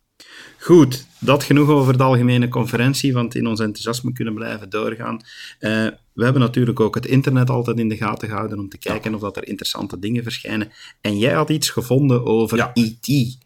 [0.64, 5.20] Goed, dat genoeg over de algemene conferentie, want in ons enthousiasme kunnen blijven doorgaan.
[5.58, 5.70] Eh,
[6.12, 9.20] we hebben natuurlijk ook het internet altijd in de gaten gehouden om te kijken of
[9.20, 10.70] dat er interessante dingen verschijnen.
[11.00, 12.70] En jij had iets gevonden over Ja.
[12.74, 13.38] E.T.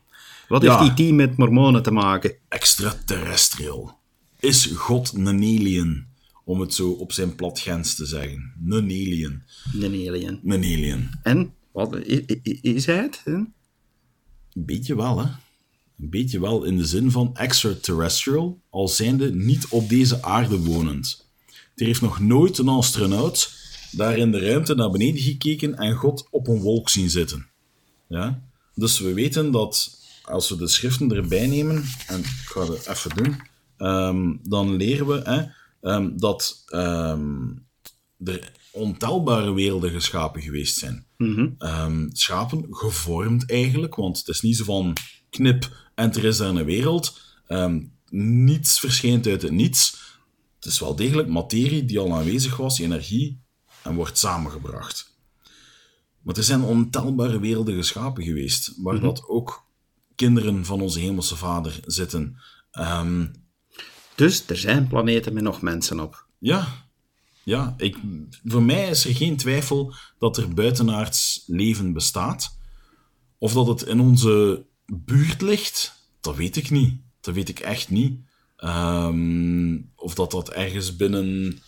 [0.49, 0.79] Wat Ja.
[0.85, 1.13] heeft E.T.
[1.15, 2.35] met mormonen te maken?
[2.49, 3.99] Extraterrestrial.
[4.41, 6.07] Is God een alien?
[6.45, 8.53] Om het zo op zijn platgens te zeggen.
[8.67, 9.43] Een alien.
[9.75, 10.41] Een alien.
[10.45, 11.11] Een alien.
[11.23, 13.23] En, wat, i- i- is hij het?
[13.25, 13.53] Een
[14.55, 15.27] beetje wel, hè?
[16.01, 21.27] Een beetje wel in de zin van extraterrestrial, al zijnde niet op deze aarde wonend.
[21.75, 23.53] Er heeft nog nooit een astronaut
[23.91, 27.47] daar in de ruimte naar beneden gekeken en God op een wolk zien zitten.
[28.09, 28.43] Ja?
[28.75, 33.17] Dus we weten dat, als we de schriften erbij nemen, en ik ga het even
[33.17, 33.41] doen,
[33.77, 35.45] ehm, dan leren we hè,
[35.91, 37.47] ehm, dat ehm,
[38.25, 41.07] er ontelbare werelden geschapen geweest zijn.
[41.17, 42.09] Mhm.
[42.13, 44.97] Schapen gevormd eigenlijk, want het is niet zo van
[45.31, 47.21] knip en er is daar een wereld.
[47.47, 47.81] Ehm,
[48.11, 49.97] niets verschijnt uit het niets.
[50.55, 53.41] Het is wel degelijk materie die al aanwezig was, energie,
[53.83, 55.17] en wordt samengebracht.
[56.23, 59.67] Maar er zijn ontelbare werelden geschapen geweest, waar dat ook
[60.15, 62.37] kinderen van onze hemelse vader zitten.
[62.71, 63.27] Ehm,
[64.15, 66.27] Dus er zijn planeten met nog mensen op.
[66.39, 66.87] ja,
[67.45, 67.97] ja ik,
[68.45, 72.59] voor mij is er geen twijfel dat er buitenaards leven bestaat.
[73.39, 77.01] Of dat het in onze buurt ligt, dat weet ik niet.
[77.21, 78.21] Dat weet ik echt niet.
[78.57, 81.59] Ehm, of dat dat ergens binnen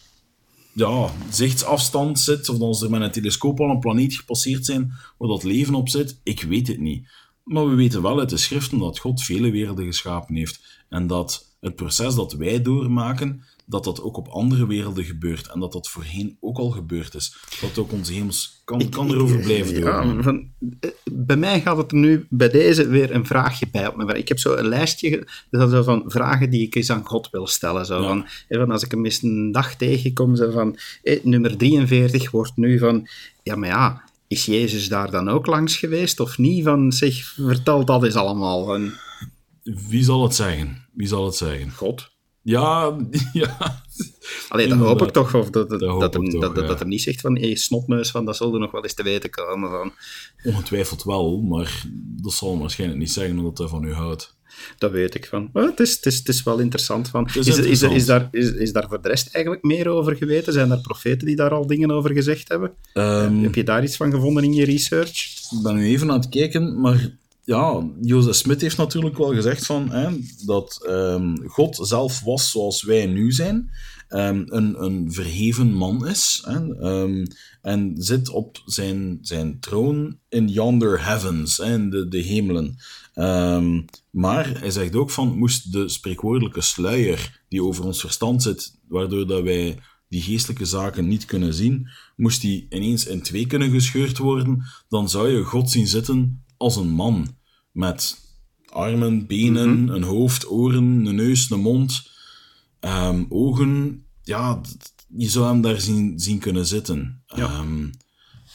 [0.72, 4.92] ja, zichtsafstand zit, of dat ze er met een telescoop al een planeet gepasseerd zijn
[5.18, 7.08] waar dat leven op zit, ik weet het niet.
[7.44, 10.84] Maar we weten wel uit de schriften dat God vele werelden geschapen heeft.
[10.88, 15.48] En dat het proces dat wij doormaken, dat dat ook op andere werelden gebeurt.
[15.52, 17.36] En dat dat voorheen ook al gebeurd is.
[17.60, 20.22] Dat ook onze hemels kan, kan erover blijven Ja, doorgaan.
[20.22, 20.48] van,
[20.80, 24.18] eh, bij mij gaat het er nu bij deze weer een vraagje bij op me.
[24.18, 27.46] Ik heb zo een lijstje dat zo van vragen die ik eens aan God wil
[27.46, 27.86] stellen.
[27.86, 28.06] Zo Ja.
[28.08, 30.76] van, van, als ik hem eens een dag tegenkom, zo van,
[31.22, 33.08] nummer 43 wordt nu van,
[33.42, 36.64] ja, maar ja, is Jezus daar dan ook langs geweest of niet?
[36.64, 38.64] Van, zeg, vertel dat eens allemaal.
[38.64, 38.92] Van,
[39.88, 40.86] Wie zal het zeggen?
[40.92, 41.70] Wie zal het zeggen?
[41.70, 42.09] God.
[42.42, 42.96] Ja,
[43.32, 43.82] ja.
[44.48, 45.34] Allee, dat hoop ik toch.
[45.34, 46.68] Of dat, dat, Dat dat, ik hem, toch, dat, dat, ja.
[46.70, 49.02] dat hem niet zegt van, hey, snotneus, van, dat zullen we nog wel eens te
[49.02, 49.70] weten komen.
[49.70, 49.92] Van.
[50.44, 54.38] Ongetwijfeld wel, maar dat zal hem waarschijnlijk niet zeggen omdat hij van u houdt.
[54.78, 55.50] Dat weet ik van.
[55.52, 57.08] Het, is, het, is, het is wel interessant.
[57.08, 57.26] Van.
[57.26, 60.52] is Is, is, is, daar, is, is daar voor de rest eigenlijk meer over geweten?
[60.52, 62.72] Zijn er profeten die daar al dingen over gezegd hebben?
[62.92, 65.48] Ehm, Heb je daar iets van gevonden in je research?
[65.50, 67.18] Ik ben nu even aan het kijken, maar
[67.50, 70.08] ja, Jozef Smit heeft natuurlijk wel gezegd van, hè,
[70.44, 73.70] dat ehm, God zelf was zoals wij nu zijn,
[74.08, 77.26] ehm, een, een verheven man is hè, ehm,
[77.62, 82.76] en zit op zijn, zijn troon in yonder heavens, hè, in de, de hemelen.
[84.10, 89.26] Maar hij zegt ook van, moest de spreekwoordelijke sluier die over ons verstand zit, waardoor
[89.26, 94.18] dat wij die geestelijke zaken niet kunnen zien, moest die ineens in twee kunnen gescheurd
[94.18, 97.38] worden, dan zou je God zien zitten als een man.
[97.72, 98.18] Met
[98.66, 102.10] armen, benen, een hoofd, oren, een neus, een mond,
[102.80, 104.04] ehm, ogen.
[104.22, 104.60] Ja,
[105.08, 107.22] je zou hem daar zien, zien kunnen zitten.
[107.26, 107.88] Ehm,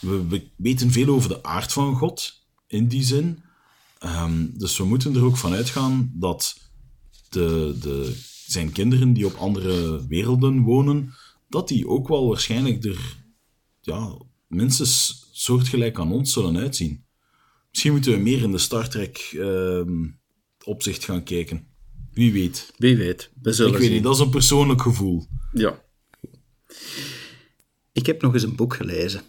[0.02, 3.44] we, we weten veel over de aard van God, in die zin.
[4.00, 6.58] Ehm, dus we moeten er ook van uitgaan dat
[7.30, 11.14] de, de, zijn kinderen die op andere werelden wonen,
[11.50, 13.24] dat die ook wel waarschijnlijk er
[13.82, 17.05] ja, minstens soortgelijk aan ons zullen uitzien.
[17.76, 20.06] Misschien moeten we meer in de Star Trek ehm,
[20.64, 21.68] opzicht gaan kijken.
[22.14, 22.74] Wie weet.
[22.78, 23.32] Wie weet.
[23.42, 23.96] We zullen Ik weet zien.
[23.96, 25.28] niet, dat is een persoonlijk gevoel.
[25.54, 25.84] Ja.
[27.92, 29.22] Ik heb nog eens een boek gelezen.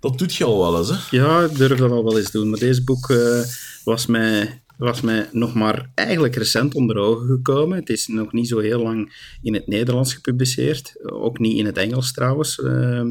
[0.00, 1.16] Dat doet je al wel eens, hè?
[1.16, 2.50] Ja, ik durf dat al wel eens doen.
[2.50, 3.42] Maar deze boek eh,
[3.84, 7.78] was, mij, was mij nog maar eigenlijk recent onder ogen gekomen.
[7.78, 11.10] Het is nog niet zo heel lang in het Nederlands gepubliceerd.
[11.12, 12.60] Ook niet in het Engels trouwens.
[12.60, 13.08] Eh,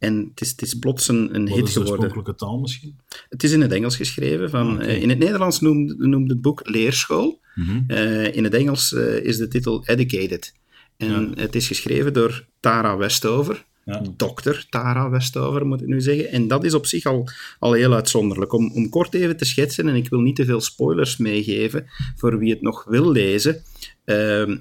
[0.00, 2.04] en het is, het is plots een, een Wat hit is de geworden.
[2.04, 2.96] oorspronkelijke taal misschien?
[3.28, 4.50] Het is in het Engels geschreven.
[4.50, 4.84] Van, Oké.
[4.84, 7.40] eh, in het Nederlands noemt, noemt het boek Leerschool.
[7.54, 7.80] Mhm.
[7.86, 10.54] Eh, in het Engels eh, is de titel Educated.
[10.96, 13.64] En het is geschreven door Tara Westover.
[13.84, 14.02] Ja.
[14.16, 16.30] Dokter Tara Westover, moet ik nu zeggen.
[16.30, 18.52] En dat is op zich al, al heel uitzonderlijk.
[18.52, 21.86] Om, om kort even te schetsen, en ik wil niet te veel spoilers meegeven
[22.16, 23.62] voor wie het nog wil lezen.
[24.04, 24.56] Ehm,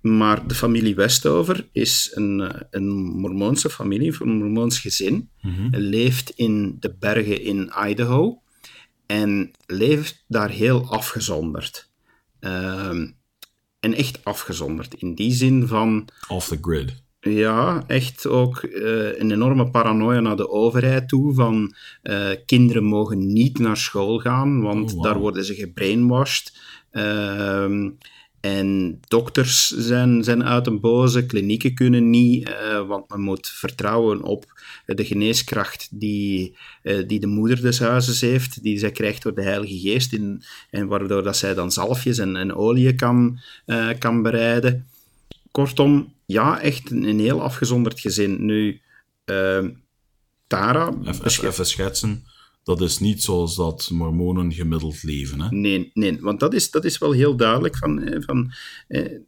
[0.00, 5.30] maar de familie Westover is een, eh, een Mormoonse familie, een Mormoons gezin.
[5.70, 8.42] Leeft in de bergen in Idaho
[9.06, 11.90] en leeft daar heel afgezonderd.
[12.40, 13.06] Ehm,
[13.80, 17.02] en echt afgezonderd in die zin van, Off the grid.
[17.20, 21.34] ja, echt ook eh, een enorme paranoia naar de overheid toe.
[21.34, 26.58] Van eh, kinderen mogen niet naar school gaan, want Oh, daar worden ze gebrainwashed.
[26.90, 27.90] Ehm,
[28.40, 34.22] en dokters zijn, zijn uit een boze, klinieken kunnen niet, eh, want men moet vertrouwen
[34.22, 39.34] op de geneeskracht die, eh, die de moeder des huizes heeft, die zij krijgt door
[39.34, 43.88] de Heilige Geest, in, en waardoor dat zij dan zalfjes en, en olie kan, eh,
[43.98, 44.86] kan bereiden.
[45.50, 48.44] Kortom, ja, echt een, een heel afgezonderd gezin.
[48.44, 48.80] Nu,
[50.46, 50.92] Tara...
[51.04, 52.24] Even, even schetsen.
[52.62, 55.48] Dat is niet zoals dat mormonen gemiddeld leven, hè?
[55.50, 57.76] Nee, nee, want dat is, dat is wel heel duidelijk.
[57.76, 58.52] Van, eh, van,
[58.88, 59.18] eh,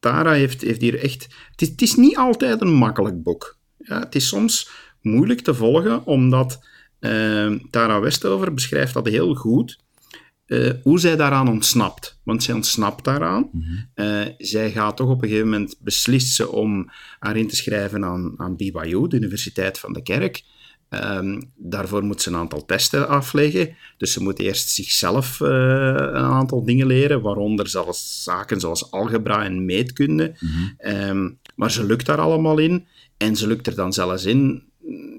[0.00, 1.22] Tara heeft, heeft hier echt...
[1.50, 3.58] Het is, het is niet altijd een makkelijk boek.
[3.78, 4.68] Ja, het is soms
[5.00, 6.64] moeilijk te volgen, omdat
[6.98, 9.82] eh, Tara Westover beschrijft dat heel goed.
[10.46, 12.20] eh, hoe zij daaraan ontsnapt.
[12.22, 13.50] Want zij ontsnapt daaraan.
[13.94, 18.34] Eh, zij gaat toch op een gegeven moment beslissen om haar in te schrijven aan,
[18.36, 20.42] aan BYU, de Universiteit van de Kerk.
[21.00, 23.76] Ehm, daarvoor moet ze een aantal testen afleggen.
[23.96, 29.44] Dus ze moet eerst zichzelf eh, een aantal dingen leren, waaronder zelfs zaken zoals algebra
[29.44, 30.34] en meetkunde.
[30.78, 32.86] Ehm, maar ze lukt daar allemaal in.
[33.16, 34.62] En ze lukt er dan zelfs in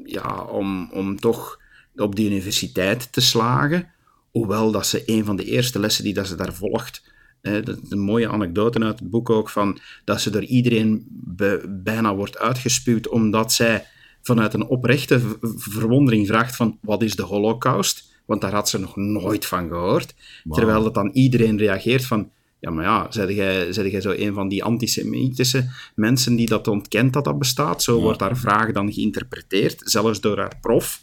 [0.06, 1.60] ja, om, om toch
[1.96, 3.88] op de universiteit te slagen.
[4.32, 7.04] Hoewel dat ze een van de eerste lessen die dat ze daar volgt,
[7.42, 12.38] een mooie anekdote uit het boek ook, van dat ze door iedereen be- bijna wordt
[12.38, 13.86] uitgespuwd omdat zij
[14.26, 15.22] vanuit een oprechte
[15.56, 18.14] verwondering vraagt van wat is de holocaust?
[18.26, 20.16] Want daar had ze nog nooit van gehoord.
[20.50, 24.34] Terwijl dat dan iedereen reageert van ja, maar ja, zeg jij, zeg jij zo een
[24.34, 27.84] van die antisemitische mensen die dat ontkent dat dat bestaat?
[27.84, 31.02] Zo wordt haar vraag dan geïnterpreteerd, zelfs door haar prof.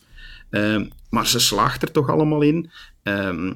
[0.50, 2.70] Ehm, maar ze slaagt er toch allemaal in.
[3.02, 3.52] Ehm,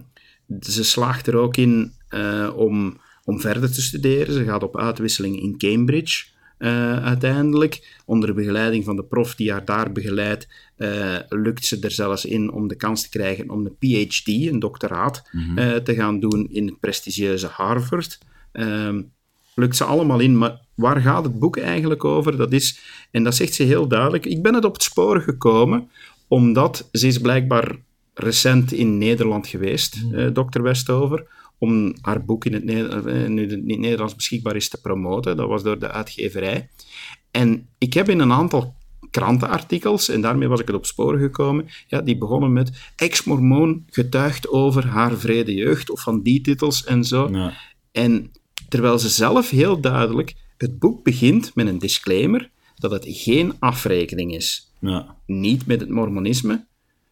[0.60, 4.34] ze slaagt er ook in eh, om, om verder te studeren.
[4.34, 6.24] Ze gaat op uitwisseling in Cambridge
[6.59, 8.00] eh, uiteindelijk.
[8.04, 12.24] Onder de begeleiding van de prof die haar daar begeleidt, eh, lukt ze er zelfs
[12.24, 16.48] in om de kans te krijgen om een PhD, een doctoraat, eh, te gaan doen
[16.50, 18.18] in het prestigieuze Harvard.
[18.52, 19.02] Ehm,
[19.54, 22.36] lukt ze allemaal in, maar waar gaat het boek eigenlijk over?
[22.36, 22.80] Dat is,
[23.11, 25.88] en dat zegt ze heel duidelijk, ik ben het op het spoor gekomen,
[26.28, 27.76] omdat ze is blijkbaar
[28.14, 30.62] recent in Nederland geweest, eh, Dr.
[30.62, 31.26] Westover,
[31.59, 35.36] om haar boek in het, eh, het niet Nederlands beschikbaar is te promoten.
[35.36, 36.68] Dat was door de uitgeverij.
[37.30, 38.74] En ik heb in een aantal
[39.11, 44.48] krantenartikels, en daarmee was ik het op sporen gekomen, ja, die begonnen met ex-mormoon getuigt
[44.48, 47.28] over haar vrede jeugd, of van die titels en zo.
[47.32, 47.52] Ja.
[47.92, 48.30] En
[48.68, 54.34] terwijl ze zelf heel duidelijk, het boek begint met een disclaimer dat het geen afrekening
[54.34, 54.72] is.
[54.80, 55.16] Ja.
[55.26, 56.66] Niet met het mormonisme,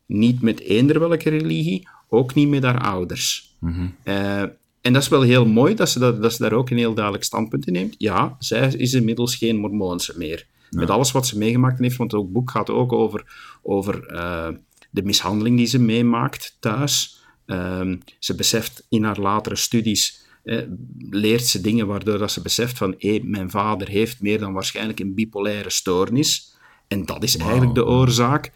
[0.07, 3.54] niet met eender welke religie, ook niet met haar ouders.
[4.03, 4.43] Eh,
[4.81, 6.95] en dat is wel heel mooi dat ze, dat, dat ze daar ook een heel
[6.95, 7.95] duidelijk standpunt in neemt.
[7.99, 10.47] Ja, zij is inmiddels geen mormoonse meer.
[10.71, 13.25] Met alles wat ze meegemaakt heeft, want het boek gaat ook over,
[13.63, 14.49] over eh,
[14.91, 17.23] de mishandeling die ze meemaakt thuis.
[17.47, 20.63] Ehm, ze beseft in haar latere studies, eh,
[21.11, 25.01] leert ze dingen waardoor dat ze beseft van hé, mijn vader heeft meer dan waarschijnlijk
[25.01, 26.57] een bipolaire stoornis.
[26.89, 28.53] En dat is eigenlijk de oorzaak.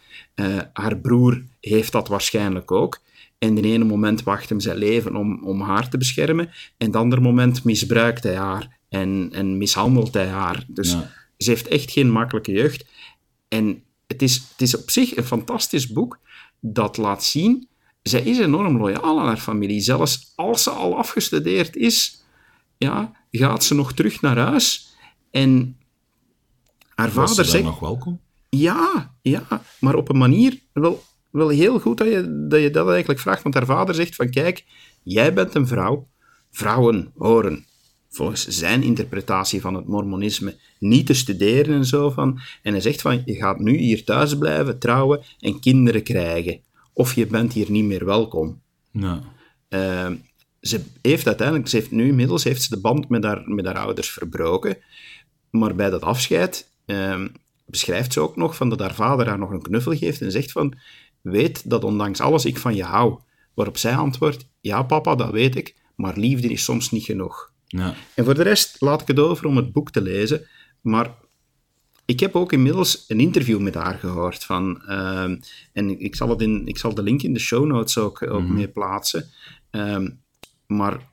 [0.72, 3.00] Haar broer heeft dat waarschijnlijk ook.
[3.38, 6.50] En in ene moment wacht hem zijn leven om, om haar te beschermen.
[6.76, 10.64] En het andere moment misbruikt hij haar en, en mishandelt hij haar.
[10.68, 11.10] Dus Ja.
[11.38, 12.84] ze heeft echt geen makkelijke jeugd.
[13.48, 16.18] En het is, het is op zich een fantastisch boek
[16.60, 17.68] dat laat zien...
[18.02, 19.80] Zij is enorm loyaal aan haar familie.
[19.80, 22.22] Zelfs als ze al afgestudeerd is,
[22.76, 24.94] ja, gaat ze nog terug naar huis.
[25.30, 25.76] En
[26.94, 27.64] haar Was vader zegt...
[27.64, 28.20] nog welkom?
[28.48, 31.04] Ja, ja, maar op een manier wel,
[31.38, 33.42] wel heel goed dat je, dat je dat eigenlijk vraagt.
[33.42, 34.64] Want haar vader zegt van, kijk,
[35.02, 36.08] jij bent een vrouw.
[36.50, 37.64] Vrouwen horen,
[38.08, 42.40] volgens zijn interpretatie van het mormonisme, niet te studeren en zo van.
[42.62, 46.60] En hij zegt van, je gaat nu hier thuis blijven, trouwen en kinderen krijgen.
[46.92, 48.60] Of je bent hier niet meer welkom.
[49.68, 50.10] Eh,
[50.60, 53.78] ze heeft uiteindelijk, ze heeft nu inmiddels heeft ze de band met haar, met haar
[53.78, 54.76] ouders verbroken.
[55.50, 57.24] Maar bij dat afscheid eh,
[57.66, 60.52] beschrijft ze ook nog van dat haar vader haar nog een knuffel geeft en zegt
[60.52, 60.74] van,
[61.20, 63.18] weet dat ondanks alles ik van je hou.
[63.54, 67.52] Waarop zij antwoordt, ja papa, dat weet ik, maar liefde is soms niet genoeg.
[67.66, 67.94] Ja.
[68.14, 70.46] En voor de rest laat ik het over om het boek te lezen,
[70.80, 71.14] maar
[72.04, 74.44] ik heb ook inmiddels een interview met haar gehoord.
[74.44, 75.36] Van, ehm,
[75.72, 78.48] en ik zal, het in, ik zal de link in de show notes ook, ook
[78.48, 79.30] mee plaatsen.
[79.70, 80.10] Ehm,
[80.66, 81.10] maar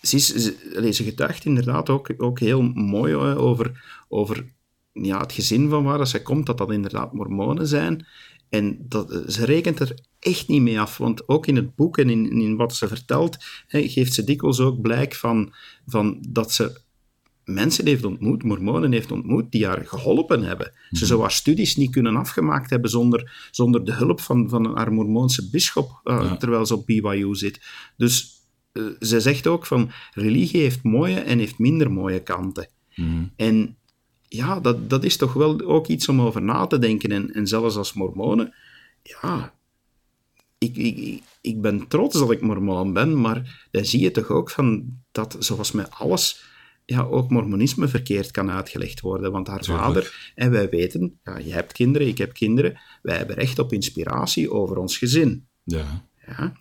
[0.00, 4.44] ze, is, ze, allee, ze getuigt inderdaad ook, ook heel mooi eh, over, over
[4.92, 8.06] ja, het gezin van waar dat zij komt, dat dat inderdaad mormonen zijn.
[8.48, 12.10] En dat, ze rekent er echt niet mee af, want ook in het boek en
[12.10, 13.36] in, in wat ze vertelt,
[13.66, 15.54] hè, geeft ze dikwijls ook blijk van,
[15.86, 16.80] van dat ze
[17.44, 20.72] mensen heeft ontmoet, mormonen heeft ontmoet, die haar geholpen hebben.
[20.90, 24.92] Ze zou haar studies niet kunnen afgemaakt hebben zonder, zonder de hulp van, van haar
[24.92, 27.60] mormoonse bischop, uh, terwijl ze op BYU zit.
[27.96, 28.42] Dus
[28.72, 32.68] uh, ze zegt ook van, religie heeft mooie en heeft minder mooie kanten.
[32.94, 33.32] Mm.
[33.36, 33.76] En
[34.36, 37.12] ja, dat, dat is toch wel ook iets om over na te denken.
[37.12, 38.54] En, en zelfs als mormonen,
[39.02, 39.54] ja,
[40.58, 44.50] ik, ik, ik ben trots dat ik mormoon ben, maar dan zie je toch ook
[44.50, 46.44] van dat, zoals met alles,
[46.84, 49.32] ja, ook mormonisme verkeerd kan uitgelegd worden.
[49.32, 49.86] Want haar Tuurlijk.
[49.86, 53.72] vader, en wij weten, ja, je hebt kinderen, ik heb kinderen, wij hebben recht op
[53.72, 55.46] inspiratie over ons gezin.
[55.64, 56.04] Ja.
[56.26, 56.52] Ja.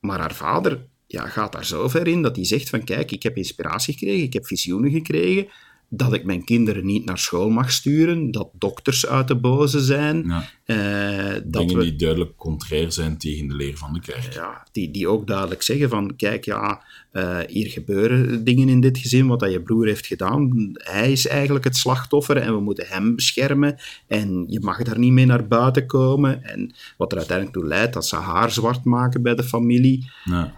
[0.00, 3.22] Maar haar vader ja, gaat daar zo ver in dat hij zegt van kijk, ik
[3.22, 5.48] heb inspiratie gekregen, ik heb visioenen gekregen,
[5.88, 10.24] dat ik mijn kinderen niet naar school mag sturen, dat dokters uit de boze zijn.
[10.26, 10.48] Ja.
[10.64, 14.32] eh, dat Dingen we, die duidelijk contrair zijn tegen de leer van de kerk.
[14.32, 16.82] ja, die, die ook duidelijk zeggen van, kijk, ja,
[17.12, 20.70] eh, hier gebeuren dingen in dit gezin, wat dat je broer heeft gedaan.
[20.74, 23.76] Hij is eigenlijk het slachtoffer en we moeten hem beschermen.
[24.06, 26.44] En je mag daar niet mee naar buiten komen.
[26.44, 30.10] En wat er uiteindelijk toe leidt dat ze haar zwart maken bij de familie.
[30.24, 30.54] Ja.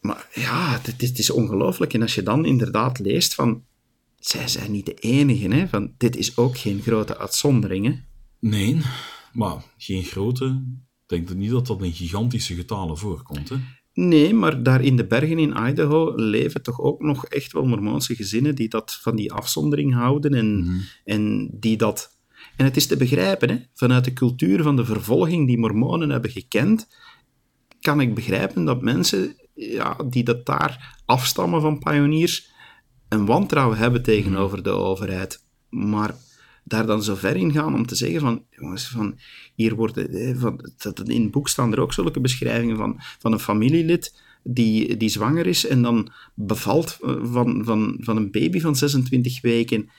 [0.00, 1.94] Maar ja, het, is- het is ongelooflijk.
[1.94, 3.62] En als je dan inderdaad leest van,
[4.26, 7.86] zij zijn niet de enige, hè, van, dit is ook geen grote uitzondering.
[7.86, 7.92] Hè.
[8.38, 8.80] Nee,
[9.32, 10.64] maar geen grote.
[11.06, 13.48] Ik denk niet dat dat in gigantische getalen voorkomt.
[13.48, 13.56] Hè?
[13.94, 18.14] Nee, maar daar in de bergen in Idaho leven toch ook nog echt wel Mormoonse
[18.14, 22.20] gezinnen die dat van die afzondering houden en, en die dat...
[22.56, 26.30] En het is te begrijpen, hè, vanuit de cultuur van de vervolging die Mormonen hebben
[26.30, 26.88] gekend,
[27.80, 32.51] kan ik begrijpen dat mensen ja, die dat daar afstammen van pioniers
[33.12, 35.44] een wantrouwen hebben tegenover de overheid.
[35.68, 36.14] Maar
[36.64, 39.18] daar dan zo ver in gaan om te zeggen van, jongens, van,
[39.54, 43.38] hier worden, van, dat, in het boek staan er ook zulke beschrijvingen van, van een
[43.38, 48.76] familielid die, die zwanger is en dan bevalt eh, van, van, van een baby van
[48.76, 49.90] 26 weken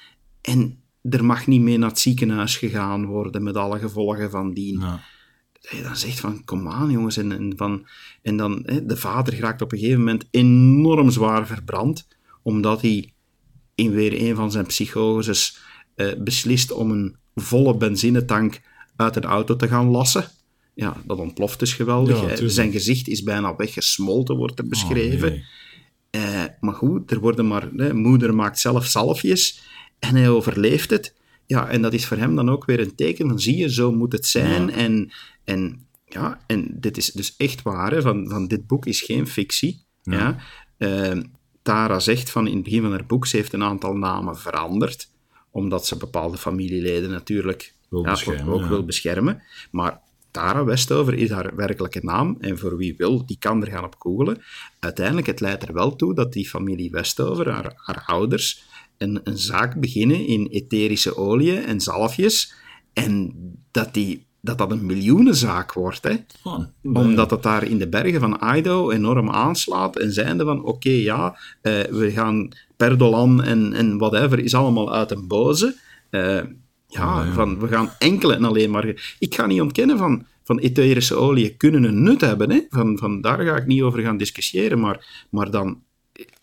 [0.41, 4.79] en er mag niet mee naar het ziekenhuis gegaan worden met alle gevolgen van dien
[4.79, 5.01] Ja.
[5.61, 7.87] dat je dan zegt van, kom aan jongens, en, en, van,
[8.21, 12.07] en dan, hè, de vader raakt op een gegeven moment enorm zwaar verbrand,
[12.43, 13.13] omdat hij
[13.75, 15.57] in weer een van zijn psychoses
[15.95, 18.61] eh, beslist om een volle benzinetank
[18.95, 20.25] uit een auto te gaan lassen.
[20.75, 22.39] Ja, dat ontploft dus geweldig.
[22.39, 25.27] Ja, zijn gezicht is bijna weggesmolten, wordt er beschreven.
[25.27, 25.43] Oh, nee.
[26.09, 29.61] Eh, maar goed, er worden maar, hè, moeder maakt zelf zalfjes
[29.99, 31.15] en hij overleeft het.
[31.45, 33.91] Ja, en dat is voor hem dan ook weer een teken van, zie je, zo
[33.91, 34.67] moet het zijn.
[34.67, 34.73] Ja.
[34.73, 35.11] En,
[35.43, 39.27] en, ja, en dit is dus echt waar, hè, van, van dit boek is geen
[39.27, 39.85] fictie.
[40.03, 40.37] Ja.
[40.77, 41.19] Eh,
[41.63, 45.09] Tara zegt van in het begin van haar boek, ze heeft een aantal namen veranderd,
[45.51, 48.67] omdat ze bepaalde familieleden natuurlijk Wil ja, ook, ook ja.
[48.67, 49.41] wil beschermen.
[49.71, 50.01] Maar
[50.31, 52.37] Tara Westover is haar werkelijke naam.
[52.39, 54.41] En voor wie wil, die kan er gaan op googelen.
[54.79, 58.63] Uiteindelijk, het leidt er wel toe dat die familie Westover, haar, haar ouders,
[58.97, 62.53] een, een zaak beginnen in etherische oliën en zalfjes.
[62.93, 63.33] En
[63.71, 66.03] dat die, dat, dat een miljoenenzaak wordt.
[66.03, 66.15] Hè?
[66.43, 66.59] Ah,
[66.93, 69.97] Omdat het daar in de bergen van Idaho enorm aanslaat.
[69.97, 75.11] En zijnde van, oké, ja, eh, we gaan Perdolan en, en whatever is allemaal uit
[75.11, 75.75] een boze.
[76.09, 76.39] Eh,
[76.87, 77.31] ja, Oh, ja.
[77.33, 79.15] van, we gaan enkel en alleen maar...
[79.19, 82.51] Ik ga niet ontkennen van, van etherische oliën kunnen een nut hebben.
[82.51, 82.59] Hè?
[82.69, 84.79] Van, van, daar ga ik niet over gaan discussiëren.
[84.79, 85.81] Maar, maar dan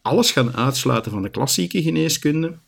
[0.03, 2.59] alles gaan uitsluiten van de klassieke geneeskunde...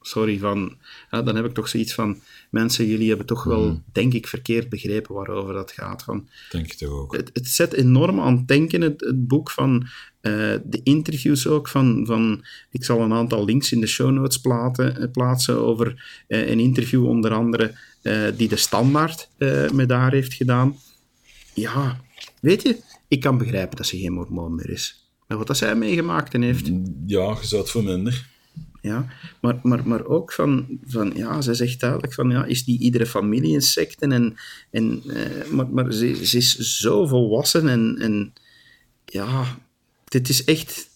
[0.00, 0.76] Sorry, van,
[1.10, 2.20] ja, dan heb ik toch zoiets van...
[2.50, 3.84] Mensen, jullie hebben toch wel, Hmm.
[3.92, 6.02] denk ik, verkeerd begrepen waarover dat gaat.
[6.02, 7.16] Van, denk ik toch ook.
[7.16, 9.86] het, het zet enorm aan het denken, het, het boek van
[10.20, 11.68] eh, de interviews ook.
[11.68, 16.22] Van, van, ik zal een aantal links in de show notes platen, eh, plaatsen over
[16.26, 17.74] eh, een interview, onder andere,
[18.36, 19.28] die de Standaard
[19.72, 20.76] met daar heeft gedaan.
[21.54, 22.00] Ja,
[22.40, 22.76] weet je,
[23.08, 25.10] ik kan begrijpen dat ze geen mormoon meer is.
[25.26, 26.66] Maar wat dat zij meegemaakt heeft.
[27.06, 28.28] Ja, je zou het voor minder.
[28.80, 29.06] Ja,
[29.40, 33.06] maar, maar, maar ook van, van, ja, zij zegt duidelijk van, ja, is die iedere
[33.06, 34.06] familie een secte?
[34.06, 34.36] En,
[34.70, 38.32] en, eh, maar maar ze, ze is zo volwassen en, en
[39.04, 39.58] ja,
[40.04, 40.88] dit is echt,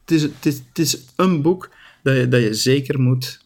[0.00, 1.70] het is, het is, het is een boek
[2.02, 3.44] dat je, dat je zeker moet,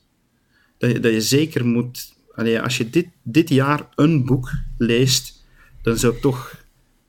[0.78, 5.44] dat je, dat je zeker moet, allee, als je dit, dit jaar een boek leest,
[5.82, 6.61] dan zou ik toch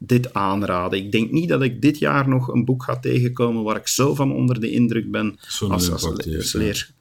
[0.06, 1.00] dit aanraden.
[1.00, 4.16] Ik denk niet dat ik dit jaar nog een boek ga tegenkomen waar ik zo
[4.16, 5.38] van onder de indruk ben
[5.70, 6.92] als, als, leer.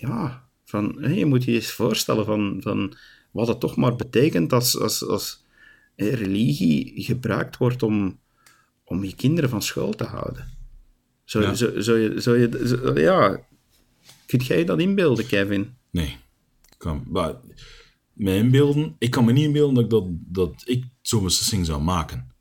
[0.00, 2.94] Ja, van, hé, je moet je eens voorstellen van, van
[3.30, 5.44] wat het toch maar betekent als, als, als
[5.96, 8.18] religie gebruikt wordt om,
[8.84, 10.56] om je kinderen van school te houden.
[11.24, 11.50] Zou, Ja.
[11.50, 12.20] je, zou je,
[12.66, 13.40] zo- ja,
[14.26, 15.74] kunt jij je dat inbeelden, Kevin?
[15.90, 16.16] Nee.
[16.76, 17.34] Kan, maar,
[18.98, 22.32] ik kan me niet inbeelden dat ik, dat, dat ik zo'n beslissing zou maken.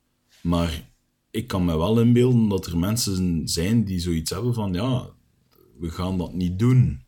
[0.41, 0.89] Maar
[1.31, 5.09] ik kan me wel inbeelden dat er mensen zijn die zoiets hebben van, ja,
[5.79, 7.01] we gaan dat niet doen.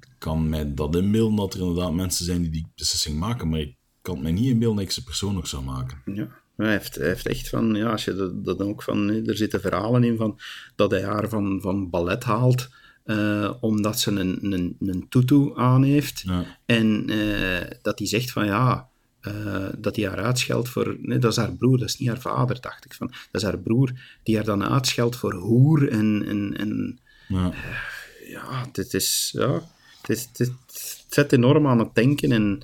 [0.00, 3.60] Ik kan mij dat inbeelden dat er inderdaad mensen zijn die die beslissing maken, maar
[3.60, 6.02] ik kan mij niet inbeelden dat ik ze persoonlijk zou maken.
[6.14, 6.28] Ja.
[6.56, 10.04] Hij heeft, heeft echt van, ja, als je dat, dat ook van, er zitten verhalen
[10.04, 10.38] in van
[10.76, 12.68] dat hij haar van, van ballet haalt,
[13.08, 16.20] eh, omdat ze een, een, een tutu aan heeft.
[16.20, 16.58] Ja.
[16.66, 18.88] En eh, dat hij zegt van ja,
[19.20, 20.96] eh, dat hij haar uitscheldt voor.
[21.00, 22.94] Nee, dat is haar broer, dat is niet haar vader, dacht ik.
[22.94, 23.92] Van, dat is haar broer
[24.22, 25.88] die haar dan uitscheldt voor hoer.
[25.88, 27.52] En, en, en Ja.
[28.26, 29.30] ja, dit is.
[29.32, 29.62] Ja,
[30.02, 30.52] dit, dit
[31.08, 32.32] zet enorm aan het denken.
[32.32, 32.62] En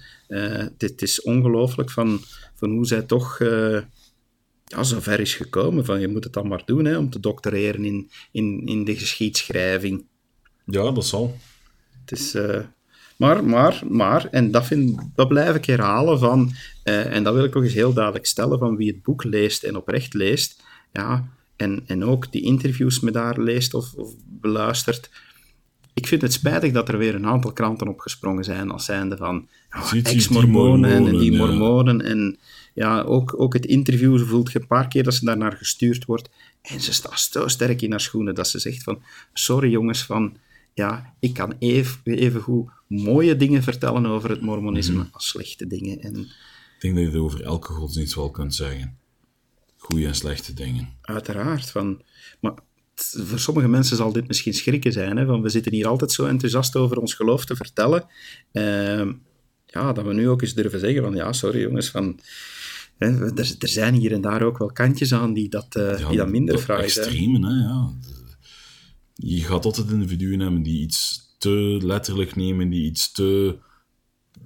[0.76, 2.20] dit is ongelooflijk van,
[2.54, 3.38] van hoe zij toch.
[4.64, 7.20] ja, zo ver is gekomen van je moet het dan maar doen hè, om te
[7.20, 10.04] doctoreren in, in, in de geschiedschrijving.
[10.64, 11.36] Ja, dat zal.
[12.00, 12.34] Het is...
[12.34, 12.60] eh,
[13.16, 16.52] maar, maar, maar, en dat, vind, dat blijf ik herhalen van,
[16.82, 19.62] eh, en dat wil ik ook eens heel duidelijk stellen, van wie het boek leest
[19.62, 20.62] en oprecht leest,
[20.92, 25.10] ja, en, en ook die interviews me daar leest of, of beluistert,
[25.94, 29.48] ik vind het spijtig dat er weer een aantal kranten opgesprongen zijn als zijnde van
[29.90, 31.38] die ex-mormonen en mormonen, die ja.
[31.38, 32.00] mormonen.
[32.00, 32.38] En
[32.74, 36.04] ja, ook, ook het interview voelt je een paar keer dat ze daar naar gestuurd
[36.04, 36.30] wordt.
[36.62, 39.02] En ze staat zo sterk in haar schoenen dat ze zegt van,
[39.32, 40.36] sorry jongens, van,
[40.74, 45.06] ja, ik kan even, even goed mooie dingen vertellen over het mormonisme Mhm.
[45.12, 46.00] als slechte dingen.
[46.00, 48.96] En Ik denk dat je het over elke godsdienst wel kunt zeggen.
[49.76, 50.88] Goede en slechte dingen.
[51.02, 52.02] uiteraard, van,
[52.40, 52.54] maar
[52.94, 56.12] t- voor sommige mensen zal dit misschien schrikken zijn, hè, van we zitten hier altijd
[56.12, 58.06] zo enthousiast over ons geloof te vertellen.
[58.52, 59.12] Ehm,
[59.66, 62.18] ja, dat we nu ook eens durven zeggen van, ja, sorry jongens, van...
[62.98, 66.08] Hè, er, er zijn hier en daar ook wel kantjes aan die dat, eh, Ja,
[66.08, 67.06] die dat minder dat fraai zijn.
[67.06, 67.92] extreme, hè, ja.
[69.14, 73.58] Je gaat altijd individuen hebben die iets te letterlijk nemen, die iets te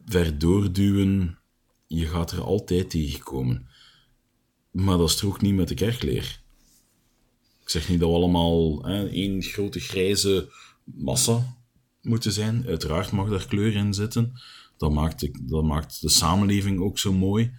[0.04, 1.38] ver doorduwen.
[1.86, 3.68] Je gaat er altijd tegenkomen.
[4.70, 6.40] Maar dat strookt niet met de kerkleer.
[7.62, 10.52] Ik zeg niet dat we allemaal hè, één grote grijze
[10.84, 11.56] massa
[12.02, 12.66] moeten zijn.
[12.66, 14.32] Uiteraard mag daar kleur in zitten.
[14.76, 17.52] Dat maakt, de, dat maakt de samenleving ook zo mooi.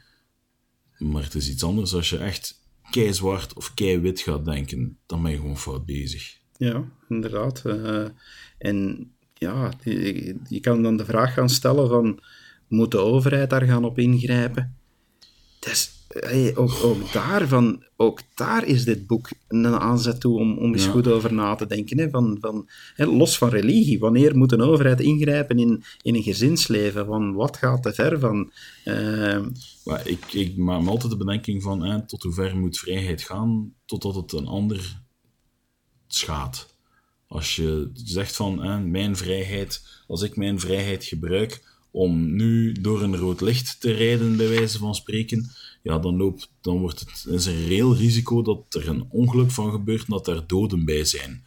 [0.98, 4.98] Maar het is iets anders als je echt kei zwart of kei wit gaat denken.
[5.06, 6.39] Dan ben je gewoon fout bezig.
[6.60, 7.62] Ja, inderdaad.
[7.66, 8.06] Eh,
[8.58, 12.20] en ja, je, je kan dan de vraag gaan stellen van,
[12.68, 14.76] moet de overheid daar gaan op ingrijpen?
[15.60, 20.74] Is, hey, ook, ook, daarvan, ook daar is dit boek een aanzet toe om, om
[20.74, 20.92] eens Ja.
[20.92, 21.98] goed over na te denken.
[21.98, 22.10] Hè?
[22.10, 27.06] Van, van, hè, los van religie, wanneer moet een overheid ingrijpen in, in een gezinsleven?
[27.06, 28.52] Van, wat gaat te ver van...
[28.84, 29.40] eh,
[29.86, 33.22] Maar ik, ik maak me altijd de bedenking van hè, tot hoe ver moet vrijheid
[33.22, 35.02] gaan totdat het een ander
[36.14, 36.78] schaadt.
[37.28, 43.02] Als je zegt van hè, mijn vrijheid, als ik mijn vrijheid gebruik om nu door
[43.02, 45.52] een rood licht te rijden, bij wijze van spreken,
[45.84, 49.52] ja, dan, loopt, dan wordt het, is er een reëel risico dat er een ongeluk
[49.52, 51.46] van gebeurt en dat er doden bij zijn.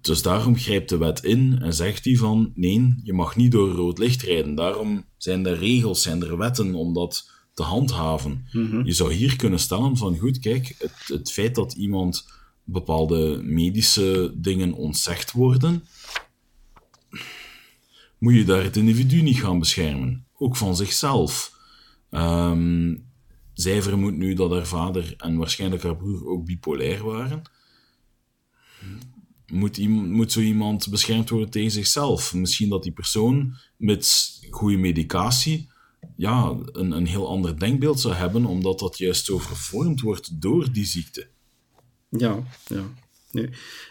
[0.00, 3.70] Dus daarom grijpt de wet in en zegt die van nee, je mag niet door
[3.70, 4.54] rood licht rijden.
[4.54, 8.46] Daarom zijn er regels, zijn er wetten om dat te handhaven.
[8.84, 12.26] Je zou hier kunnen stellen van goed, kijk, het, het feit dat iemand
[12.72, 15.84] bepaalde medische dingen ontzegd worden,
[18.18, 20.26] moet je daar het individu niet gaan beschermen.
[20.36, 21.58] Ook van zichzelf.
[22.10, 22.96] Ehm,
[23.52, 27.42] zij vermoedt nu dat haar vader en waarschijnlijk haar broer ook bipolair waren.
[29.46, 32.34] Moet, iem- moet zo iemand beschermd worden tegen zichzelf?
[32.34, 35.68] Misschien dat die persoon met goede medicatie
[36.16, 40.72] ja, een, een heel ander denkbeeld zou hebben, omdat dat juist zo vervormd wordt door
[40.72, 41.28] die ziekte.
[42.10, 42.84] Ja, ja.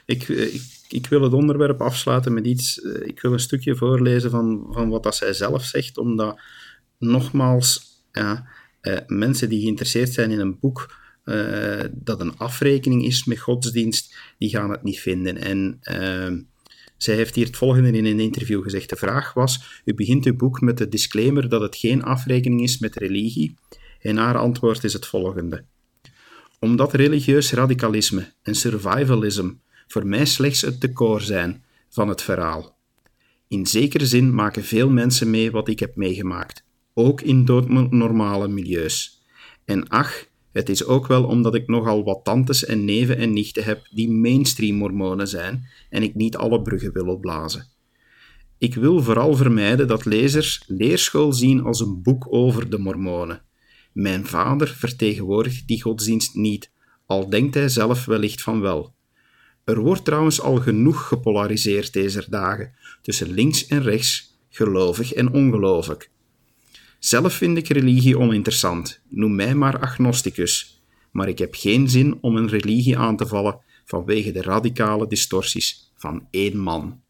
[0.06, 2.82] Ik, eh, ik, ik wil het onderwerp afsluiten met iets.
[2.82, 6.40] eh, Ik wil een stukje voorlezen van, van wat dat zij zelf zegt, omdat
[6.98, 8.48] nogmaals, ja,
[8.82, 14.16] eh, mensen die geïnteresseerd zijn in een boek eh, dat een afrekening is met godsdienst,
[14.38, 15.38] die gaan het niet vinden.
[15.38, 16.42] En ehm,
[16.98, 18.90] zij heeft hier het volgende in een interview gezegd.
[18.90, 22.78] De vraag was: U begint uw boek met de disclaimer dat het geen afrekening is
[22.80, 23.56] met religie.
[24.00, 25.64] En haar antwoord is het volgende
[26.60, 29.50] omdat religieus radicalisme en survivalism
[29.88, 32.78] voor mij slechts het decor zijn van het verhaal.
[33.48, 39.24] In zekere zin maken veel mensen mee wat ik heb meegemaakt, ook in doodnormale milieus.
[39.66, 43.64] En ach, het is ook wel omdat ik nogal wat tantes en neven en nichten
[43.64, 47.68] heb die mainstream mormonen zijn en ik niet alle bruggen wil opblazen.
[48.58, 53.42] Ik wil vooral vermijden dat lezers leerschool zien als een boek over de mormonen.
[54.00, 56.72] Mijn vader vertegenwoordigt die godsdienst niet,
[57.06, 58.94] al denkt hij zelf wellicht van wel.
[59.64, 66.10] Er wordt trouwens al genoeg gepolariseerd deze dagen, tussen links en rechts, gelovig en ongelovig.
[67.00, 70.82] Zelf vind ik religie oninteressant, noem mij maar agnosticus,
[71.12, 75.92] maar ik heb geen zin om een religie aan te vallen vanwege de radicale distorsies
[75.96, 77.02] van één man.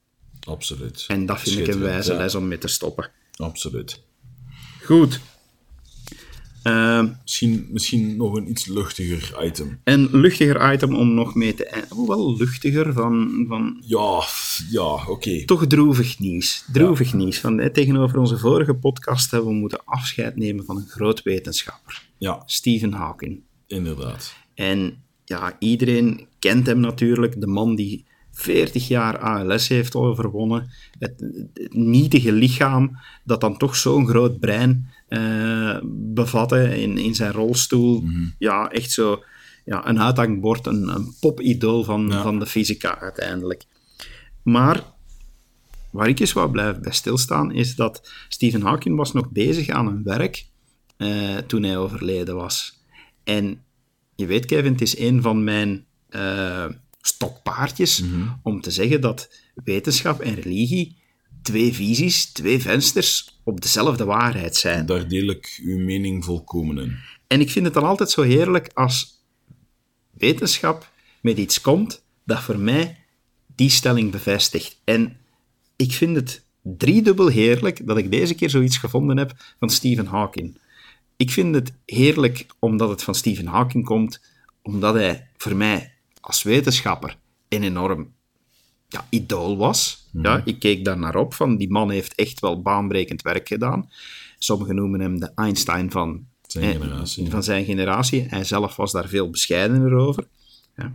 [0.47, 1.05] Absoluut.
[1.07, 2.17] En dat vind ik een wijze ja.
[2.17, 3.11] les om mee te stoppen.
[3.35, 4.03] Absoluut.
[4.83, 5.19] Goed.
[6.63, 9.79] Ehm, Misschien, misschien nog een iets luchtiger item.
[9.83, 11.95] Een luchtiger item om nog mee te eindigen.
[11.95, 14.21] Hoewel luchtiger van, van Ja,
[14.69, 15.45] ja, oké.
[15.45, 16.63] toch droevig nieuws.
[16.71, 17.39] Droevig nieuws.
[17.39, 22.43] Van, tegenover onze vorige podcast hebben we moeten afscheid nemen van een groot wetenschapper, Ja,
[22.45, 23.41] Stephen Hawking.
[23.67, 24.35] inderdaad.
[24.53, 28.05] En ja, iedereen kent hem natuurlijk, de man die
[28.39, 30.69] 40 jaar ALS heeft overwonnen.
[30.99, 31.13] Het,
[31.53, 38.03] het nietige lichaam dat dan toch zo'n groot brein eh, bevatte in, in zijn rolstoel.
[38.37, 39.23] Ja, echt zo
[39.65, 42.21] ja, een uithangbord, een, een popidool van, Ja.
[42.21, 43.63] van de fysica uiteindelijk.
[44.43, 44.83] Maar
[45.91, 49.87] waar ik eens wou blijven bij stilstaan, is dat Stephen Hawking was nog bezig aan
[49.87, 50.45] een werk
[50.97, 52.83] uh, toen hij overleden was.
[53.23, 53.63] En
[54.15, 56.65] je weet, Kevin, het is een van mijn uh,
[57.01, 58.03] stokpaardjes
[58.43, 59.29] om te zeggen dat
[59.63, 60.97] wetenschap en religie
[61.41, 64.85] twee visies, twee vensters op dezelfde waarheid zijn.
[64.85, 66.97] Daar deel ik uw mening volkomen in.
[67.27, 69.23] En ik vind het dan altijd zo heerlijk als
[70.11, 70.91] wetenschap
[71.21, 72.97] met iets komt dat voor mij
[73.55, 74.81] die stelling bevestigt.
[74.83, 75.17] En
[75.75, 80.57] ik vind het driedubbel heerlijk dat ik deze keer zoiets gevonden heb van Stephen Hawking.
[81.17, 84.21] Ik vind het heerlijk omdat het van Stephen Hawking komt,
[84.61, 85.93] omdat hij voor mij
[86.29, 87.17] als wetenschapper
[87.47, 88.13] een enorm
[88.87, 90.07] ja, idool was.
[90.11, 90.25] Mhm.
[90.25, 93.89] Ja, ik keek daar naar op, van die man heeft echt wel baanbrekend werk gedaan.
[94.37, 97.29] Sommigen noemen hem de Einstein van Zijn eh, generatie.
[97.29, 98.25] van zijn generatie.
[98.27, 100.27] Hij zelf was daar veel bescheidener over.
[100.75, 100.93] Ja.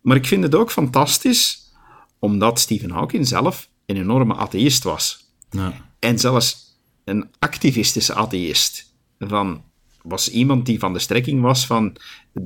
[0.00, 1.72] Maar ik vind het ook fantastisch,
[2.18, 5.32] omdat Stephen Hawking zelf een enorme atheïst was.
[5.50, 5.90] Ja.
[5.98, 8.94] En zelfs een activistische atheïst.
[9.18, 9.62] Van,
[10.02, 11.96] was iemand die van de strekking was van,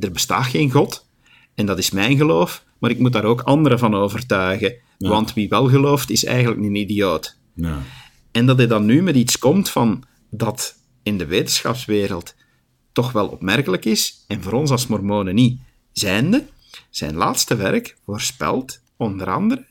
[0.00, 1.05] er bestaat geen God,
[1.56, 4.74] en dat is mijn geloof, maar ik moet daar ook anderen van overtuigen.
[4.98, 5.08] Ja.
[5.08, 7.36] Want wie wel gelooft, is eigenlijk een idioot.
[7.54, 7.82] Ja.
[8.32, 12.34] En dat hij dan nu met iets komt van dat in de wetenschapswereld
[12.92, 15.60] toch wel opmerkelijk is, en voor ons als mormonen niet.
[15.92, 16.46] Zijnde,
[16.90, 19.66] zijn laatste werk voorspelt onder andere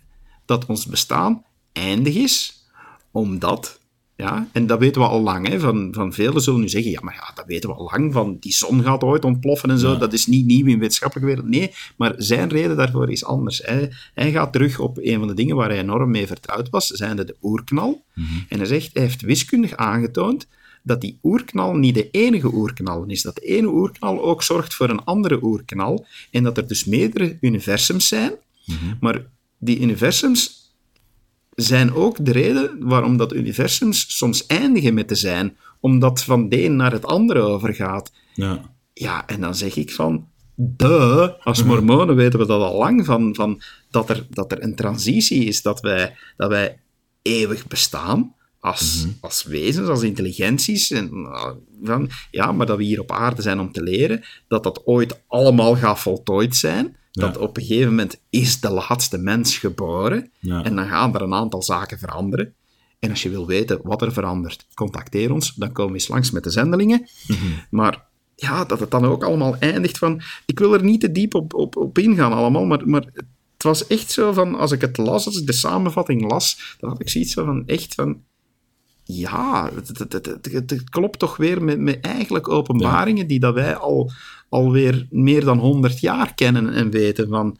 [0.46, 2.66] dat ons bestaan eindig is,
[3.12, 3.80] omdat,
[4.16, 7.00] ja, en dat weten we al lang, hè, van, van velen zullen nu zeggen, ja,
[7.04, 9.92] maar ja, dat weten we al lang, van die zon gaat ooit ontploffen en zo,
[9.92, 9.98] Ja.
[9.98, 11.50] dat is niet nieuw in wetenschappelijke wereld.
[11.52, 13.62] Nee, maar zijn reden daarvoor is anders.
[13.64, 16.88] Hij, hij gaat terug op een van de dingen waar hij enorm mee vertrouwd was,
[16.88, 18.04] zijnde de oerknal.
[18.50, 20.48] En hij zegt, hij heeft wiskundig aangetoond
[20.84, 23.22] dat die oerknal niet de enige oerknal is.
[23.22, 26.06] Dat de ene oerknal ook zorgt voor een andere oerknal.
[26.32, 28.32] En dat er dus meerdere universums zijn.
[29.00, 29.22] Maar
[29.58, 30.65] die universums
[31.56, 35.58] zijn ook de reden waarom dat universums soms eindigen met te zijn.
[35.80, 38.12] Omdat van de een naar het andere overgaat.
[38.34, 38.74] Ja.
[38.94, 43.36] Ja, en dan zeg ik van, duh, als mormonen weten we dat al lang, van,
[43.36, 46.80] van dat, er, dat er een transitie is, dat wij, dat wij
[47.22, 50.92] eeuwig bestaan als, als wezens, als intelligenties.
[50.92, 51.52] En, uh,
[51.84, 55.22] van, ja, maar dat we hier op aarde zijn om te leren, dat dat ooit
[55.28, 56.98] allemaal gaat voltooid zijn.
[57.16, 57.42] Dat Ja.
[57.42, 60.64] op een gegeven moment is de laatste mens geboren Ja.
[60.64, 62.54] en dan gaan er een aantal zaken veranderen.
[63.00, 65.54] En als je wil weten wat er verandert, contacteer ons.
[65.56, 67.08] Dan komen we eens langs met de zendelingen.
[67.70, 68.04] Maar
[68.36, 70.22] ja, dat het dan ook allemaal eindigt van...
[70.46, 73.06] Ik wil er niet te diep op, op, op ingaan allemaal, maar, maar
[73.54, 74.56] het was echt zo van...
[74.56, 77.94] Als ik het las, als ik de samenvatting las, dan had ik zoiets van echt
[77.94, 78.22] van...
[79.08, 84.12] Ja, het, klopt toch weer met, met eigenlijk openbaringen die dat wij al
[84.50, 87.58] alweer meer dan 100 jaar kennen en weten van...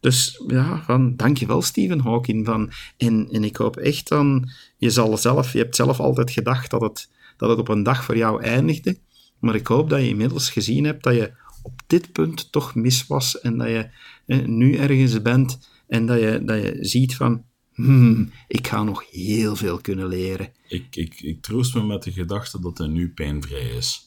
[0.00, 2.46] Dus ja, van, dankjewel Stephen Hawking.
[2.46, 6.70] Van, en, en ik hoop echt dan, je, zal zelf, je hebt zelf altijd gedacht
[6.70, 8.98] dat het, dat het op een dag voor jou eindigde.
[9.38, 11.32] Maar ik hoop dat je inmiddels gezien hebt dat je
[11.62, 13.88] op dit punt toch mis was en dat je
[14.26, 17.44] eh, nu ergens bent en dat je, dat je ziet van,
[17.86, 20.52] hmm, ik ga nog heel veel kunnen leren.
[20.68, 24.06] Ik, ik, ik troost me met de gedachte dat hij nu pijnvrij is.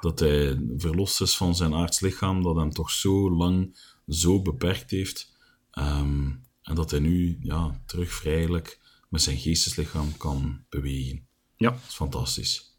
[0.00, 4.90] Dat hij verlost is van zijn aards lichaam, dat hem toch zo lang zo beperkt
[4.90, 5.32] heeft.
[5.70, 6.30] Ehm,
[6.62, 11.26] en dat hij nu ja, terug vrijelijk met zijn geesteslichaam kan bewegen.
[11.56, 12.74] Ja, Dat is fantastisch.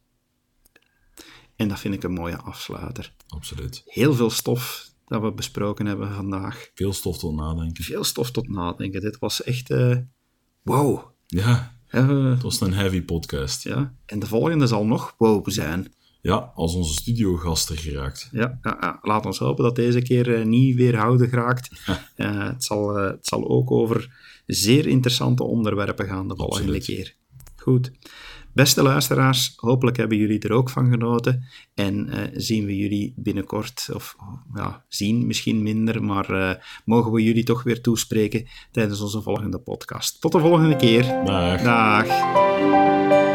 [1.55, 3.13] en dat vind ik een mooie afsluiter.
[3.27, 3.81] Absoluut.
[3.85, 6.71] Heel veel stof dat we besproken hebben vandaag.
[6.75, 7.83] Veel stof tot nadenken.
[7.83, 9.01] Veel stof tot nadenken.
[9.01, 9.97] Dit was echt, eh,
[10.68, 10.99] wow.
[11.28, 13.63] Ja, het was een heavy podcast.
[13.63, 13.93] ja.
[14.05, 15.93] En de volgende zal nog wow zijn.
[16.22, 18.30] Ja, als onze studiogast er geraakt.
[18.32, 18.99] Ja, ja, ja.
[19.01, 21.70] laat ons hopen dat deze keer eh, niet weerhouden geraakt.
[22.15, 26.86] Eh, het, zal, eh, het zal ook over zeer interessante onderwerpen gaan de volgende Absoluut.
[26.86, 27.15] keer.
[27.55, 27.91] Goed.
[28.58, 31.43] Beste luisteraars, hopelijk hebben jullie er ook van genoten.
[31.74, 34.16] En eh, zien we jullie binnenkort, of
[34.53, 39.60] ja, zien misschien minder, maar eh, mogen we jullie toch weer toespreken tijdens onze volgende
[39.60, 40.22] podcast.
[40.22, 41.03] Tot de volgende keer.
[41.26, 41.62] Dag.
[41.62, 43.26] Dag.